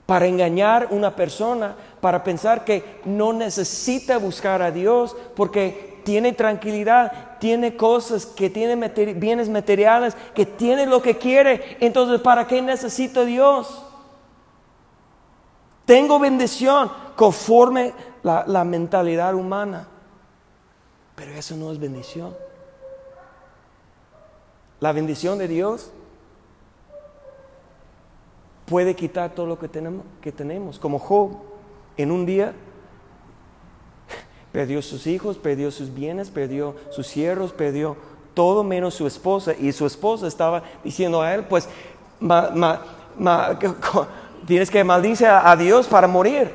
[0.04, 6.34] para engañar a una persona, para pensar que no necesita buscar a Dios porque tiene
[6.34, 8.76] tranquilidad, tiene cosas, que tiene
[9.14, 11.78] bienes materiales, que tiene lo que quiere.
[11.80, 13.82] Entonces, ¿para qué necesita Dios?
[15.86, 19.88] Tengo bendición conforme la, la mentalidad humana.
[21.14, 22.36] Pero eso no es bendición.
[24.80, 25.90] La bendición de Dios
[28.66, 30.78] puede quitar todo lo que tenemos, que tenemos.
[30.78, 31.38] Como Job,
[31.96, 32.52] en un día
[34.52, 37.96] perdió sus hijos, perdió sus bienes, perdió sus siervos, perdió
[38.34, 39.54] todo menos su esposa.
[39.58, 41.68] Y su esposa estaba diciendo a él, pues,
[44.46, 46.50] tienes que maldice a, Dios para morir.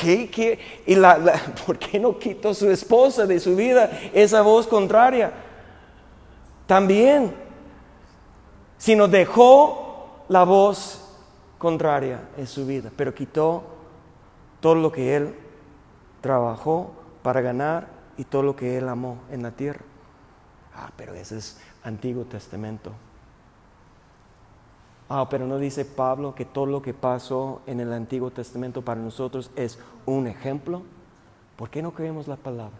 [0.00, 0.96] ¿Qué, ¿Y
[1.66, 5.32] por qué no quitó su esposa de su vida esa voz contraria?
[6.66, 7.34] También,
[8.78, 11.00] sino dejó la voz
[11.58, 13.64] contraria en su vida, pero quitó
[14.60, 15.34] todo lo que él
[16.20, 16.92] trabajó
[17.22, 19.80] para ganar y todo lo que él amó en la tierra.
[20.74, 22.92] Ah, pero ese es Antiguo Testamento.
[25.10, 29.00] Ah, pero no dice Pablo que todo lo que pasó en el Antiguo Testamento para
[29.00, 30.82] nosotros es un ejemplo.
[31.56, 32.78] ¿Por qué no creemos la palabra?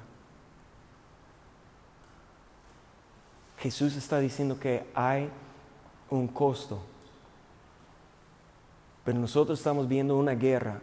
[3.58, 5.28] Jesús está diciendo que hay
[6.08, 6.80] un costo
[9.04, 10.80] pero nosotros estamos viendo una guerra,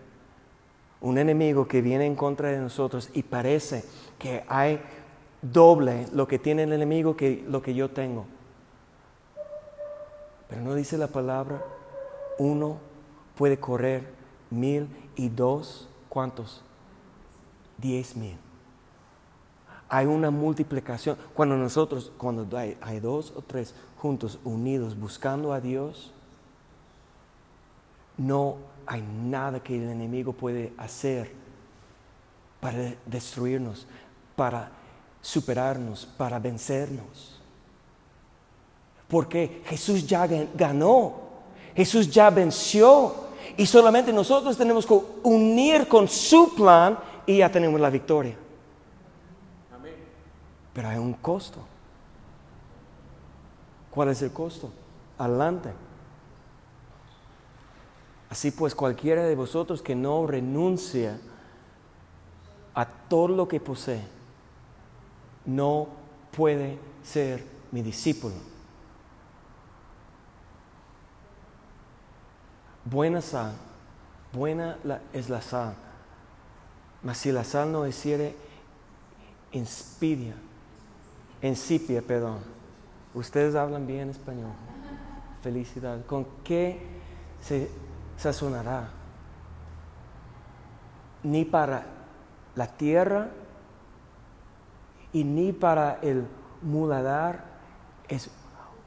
[1.02, 3.84] un enemigo que viene en contra de nosotros y parece
[4.18, 4.82] que hay
[5.42, 8.26] doble lo que tiene el enemigo que lo que yo tengo.
[10.50, 11.64] Pero no dice la palabra,
[12.38, 12.78] uno
[13.36, 14.10] puede correr
[14.50, 16.64] mil y dos, ¿cuántos?
[17.78, 18.38] Diez mil.
[19.90, 21.18] Hay una multiplicación.
[21.34, 26.14] Cuando nosotros, cuando hay, hay dos o tres juntos, unidos, buscando a Dios,
[28.18, 31.32] no hay nada que el enemigo puede hacer
[32.60, 33.88] para destruirnos,
[34.36, 34.72] para
[35.22, 37.37] superarnos, para vencernos.
[39.08, 41.14] Porque Jesús ya ganó,
[41.76, 43.14] Jesús ya venció
[43.56, 48.36] y solamente nosotros tenemos que unir con su plan y ya tenemos la victoria.
[50.74, 51.60] Pero hay un costo.
[53.90, 54.72] ¿Cuál es el costo?
[55.18, 55.72] Adelante.
[58.30, 61.20] Así pues, cualquiera de vosotros que no renuncia
[62.76, 64.04] a todo lo que posee,
[65.46, 65.88] no
[66.36, 68.36] puede ser mi discípulo.
[72.90, 73.54] Buena sal,
[74.32, 74.78] buena
[75.12, 75.74] es la sal,
[77.04, 78.36] mas si la sal no hiciere
[79.52, 80.36] inspidia,
[81.42, 82.40] insipia, perdón.
[83.14, 84.52] Ustedes hablan bien español.
[85.42, 86.06] Felicidad.
[86.06, 86.80] ¿Con qué
[87.42, 87.70] se
[88.18, 88.90] sazonará.
[91.24, 91.84] Ni para
[92.56, 93.30] la tierra
[95.14, 96.26] y ni para el
[96.62, 97.44] muladar.
[98.08, 98.30] Es,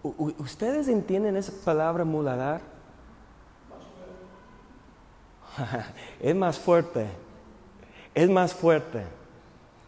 [0.03, 2.61] ¿Ustedes entienden esa palabra muladar?
[6.21, 7.07] es más fuerte.
[8.15, 9.03] Es más fuerte.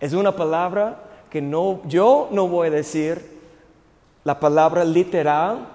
[0.00, 3.40] Es una palabra que no, yo no voy a decir
[4.24, 5.66] la palabra literal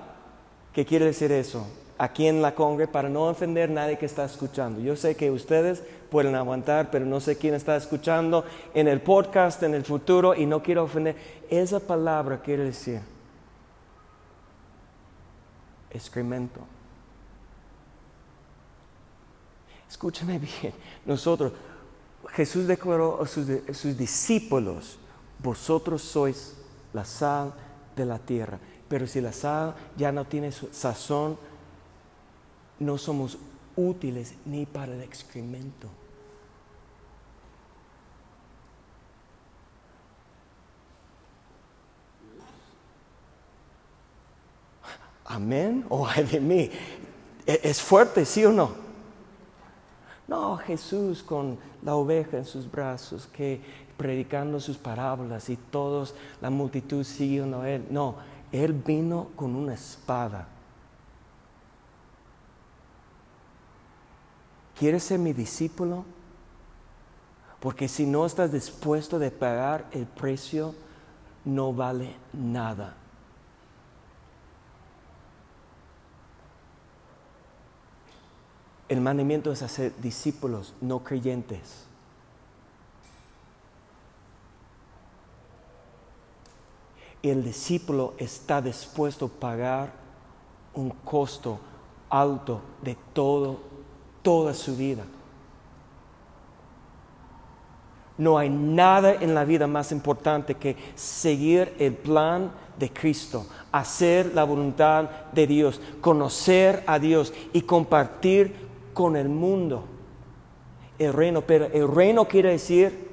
[0.74, 1.66] que quiere decir eso
[1.98, 4.80] aquí en la congre para no ofender a nadie que está escuchando.
[4.80, 9.64] Yo sé que ustedes pueden aguantar, pero no sé quién está escuchando en el podcast
[9.64, 11.16] en el futuro y no quiero ofender.
[11.50, 13.02] Esa palabra quiere decir
[15.90, 16.62] excremento.
[19.90, 20.74] Escúchame bien,
[21.06, 21.54] nosotros,
[22.30, 24.98] Jesús declaró a sus, discípulos,
[25.40, 26.56] vosotros sois
[26.94, 27.54] la sal
[27.96, 31.38] de la tierra, pero si la sal ya no tiene sazón,
[32.80, 33.38] no somos
[33.76, 35.88] útiles ni para el excremento.
[45.26, 46.72] Amén o ay de mí.
[47.46, 48.87] ¿E-, ¿Es fuerte, sí o no?
[50.28, 53.62] No, Jesús con la oveja en sus brazos, que
[53.96, 57.86] predicando sus parábolas y todos, la multitud siguiendo a él.
[57.90, 58.16] No,
[58.52, 60.48] él vino con una espada
[64.78, 66.06] ¿Quieres ser mi discípulo?
[67.60, 70.76] Porque si no estás dispuesto de pagar el precio,
[71.46, 72.96] no vale nada.
[78.90, 81.88] El mandamiento es hacer discípulos, no creyentes.
[87.30, 89.92] el discípulo está dispuesto a pagar
[90.74, 91.60] un costo
[92.10, 93.60] alto de todo,
[94.22, 95.04] toda su vida.
[98.18, 104.34] No hay nada en la vida más importante que seguir el plan de Cristo, hacer
[104.34, 108.67] la voluntad de Dios, conocer a Dios y compartir
[108.98, 109.84] con el mundo
[110.98, 111.42] el reino.
[111.42, 113.08] Pero el reino quiere decir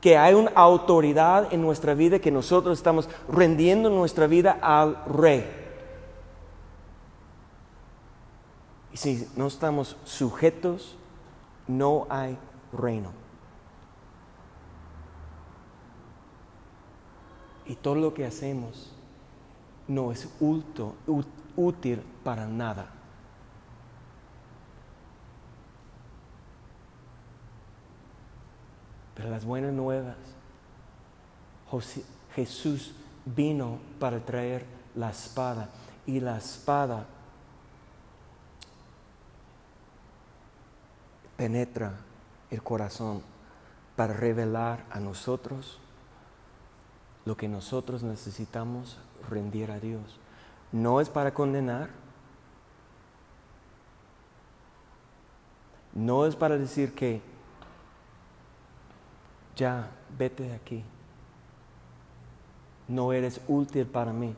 [0.00, 5.48] que hay una autoridad en nuestra vida, que nosotros estamos rendiendo nuestra vida al rey.
[8.92, 10.96] Y si no estamos sujetos,
[11.68, 12.36] no hay
[12.72, 13.12] reino.
[17.64, 18.92] Y todo lo que hacemos
[19.86, 20.28] no es
[21.54, 23.01] útil para nada.
[29.30, 30.16] Las buenas nuevas,
[32.34, 32.94] Jesús
[33.24, 35.68] vino para traer la espada
[36.06, 37.06] y la espada
[41.36, 41.94] penetra
[42.50, 43.22] el corazón
[43.96, 45.78] para revelar a nosotros
[47.24, 48.98] lo que nosotros necesitamos
[49.30, 50.18] rendir a Dios.
[50.72, 51.90] No es para condenar,
[55.94, 57.31] no es para decir que
[59.56, 60.84] ya vete de aquí,
[62.88, 64.34] no eres útil para mí,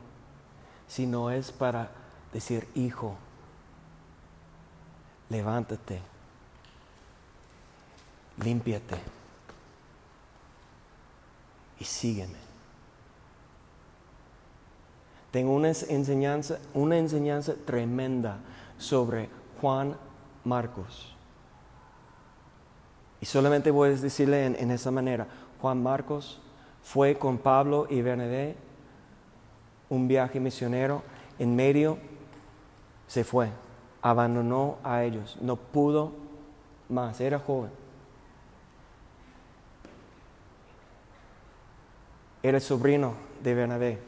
[0.87, 1.91] sino es para
[2.31, 3.15] decir, hijo,
[5.29, 6.01] levántate,
[8.43, 8.97] límpiate
[11.79, 12.45] y sígueme.
[15.31, 18.37] Tengo una enseñanza, una enseñanza tremenda
[18.77, 19.97] sobre Juan
[20.45, 21.14] Marcos.
[23.21, 25.27] Y solamente voy a decirle en, esa manera,
[25.61, 26.39] Juan Marcos
[26.83, 28.55] fue con Pablo y Bernabé
[29.89, 31.03] un viaje misionero,
[31.39, 31.97] en medio
[33.07, 33.49] se fue,
[34.01, 36.11] abandonó a ellos, no pudo
[36.89, 37.71] más, era joven.
[42.43, 43.99] Era el sobrino de Bernabé.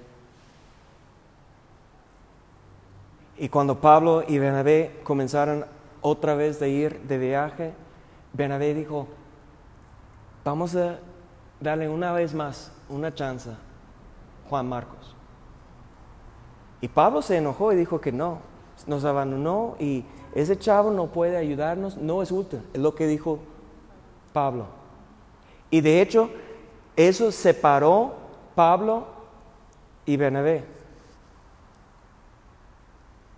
[3.38, 5.66] Y cuando Pablo y Bernabé comenzaron
[6.02, 7.74] otra vez de ir de viaje,
[8.38, 9.08] Bernabé dijo,
[10.46, 11.00] vamos a
[11.60, 13.50] darle una vez más una chance
[14.48, 15.16] Juan Marcos.
[16.80, 18.38] Y Pablo se enojó y dijo que no,
[18.86, 23.40] nos abandonó y ese chavo no puede ayudarnos, no es útil, es lo que dijo
[24.34, 24.68] Pablo.
[25.72, 26.30] Y de hecho,
[26.96, 28.14] eso separó
[28.54, 29.08] Pablo
[30.06, 30.64] y Bernabé.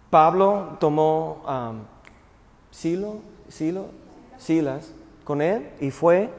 [0.09, 1.79] Pablo tomó um,
[2.71, 3.85] Silo, Silo,
[4.39, 6.31] Silas con él y fue,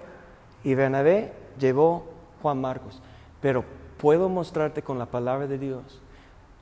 [0.64, 2.06] y Bernabé llevó
[2.42, 3.00] Juan Marcos.
[3.40, 3.64] Pero
[3.98, 6.00] puedo mostrarte con la palabra de Dios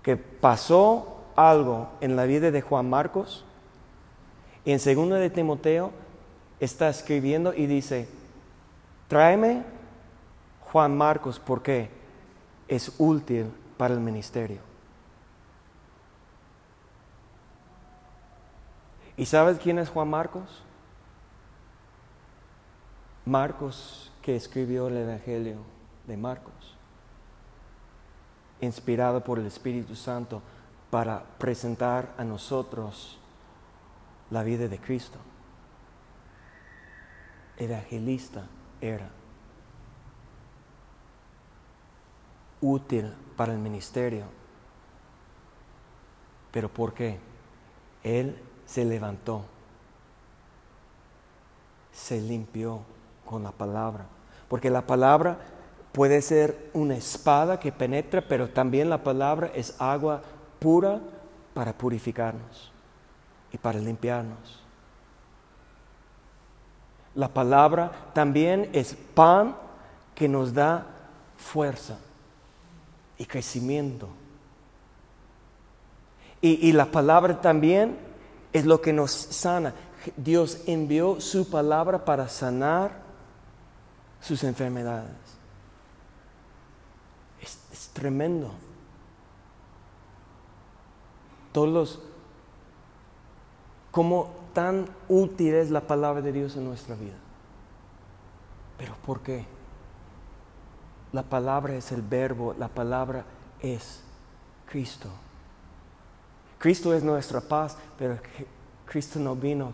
[0.03, 3.45] que pasó algo en la vida de Juan Marcos.
[4.65, 5.93] Y en segundo de Timoteo
[6.61, 8.09] está escribiendo y dice,
[9.07, 9.63] tráeme
[10.73, 11.91] Juan Marcos porque
[12.67, 14.61] es útil para el ministerio.
[19.17, 20.63] ¿Y sabes quién es Juan Marcos?
[23.29, 25.59] Marcos que escribió el Evangelio
[26.07, 26.55] de Marcos,
[28.63, 30.41] inspirado por el Espíritu Santo
[30.91, 33.19] para presentar a nosotros
[34.31, 35.19] la vida de Cristo.
[37.59, 38.47] Evangelista
[38.81, 39.11] era
[42.63, 44.25] útil para el ministerio.
[46.51, 47.19] ¿Pero por qué?
[48.03, 49.45] Él se levantó,
[51.93, 52.81] se limpió
[53.29, 54.07] con la palabra.
[54.49, 55.37] Porque la palabra
[55.93, 60.23] puede ser una espada que penetra, pero también la palabra es agua
[60.59, 61.01] pura
[61.53, 62.73] para purificarnos
[63.53, 64.63] y para limpiarnos.
[67.15, 69.57] La palabra también es pan
[70.15, 70.87] que nos da
[71.37, 71.99] fuerza
[73.19, 74.09] y crecimiento.
[76.41, 77.99] Y, y la palabra también
[78.53, 79.75] es lo que nos sana.
[80.17, 83.08] Dios envió su palabra para sanar
[84.21, 85.11] sus enfermedades.
[87.41, 88.53] Es, tremendo.
[91.53, 92.03] Todos los,
[93.91, 97.17] cómo tan útil es la palabra de Dios en nuestra vida.
[98.77, 99.45] Pero ¿por qué?
[101.13, 103.25] La palabra es el verbo, la palabra
[103.61, 104.03] es
[104.67, 105.09] Cristo.
[106.59, 108.19] Cristo es nuestra paz, pero
[108.85, 109.73] Cristo no vino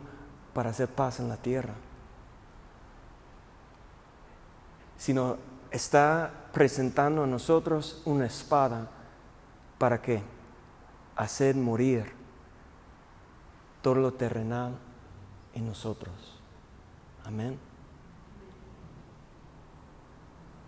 [0.53, 1.75] para hacer paz en la tierra,
[4.97, 5.37] sino
[5.71, 8.89] está presentando a nosotros una espada
[9.79, 10.23] para qué?
[11.17, 12.13] Hacer morir
[13.83, 14.75] todo lo terrenal
[15.53, 16.41] en nosotros.
[17.25, 17.59] Amén.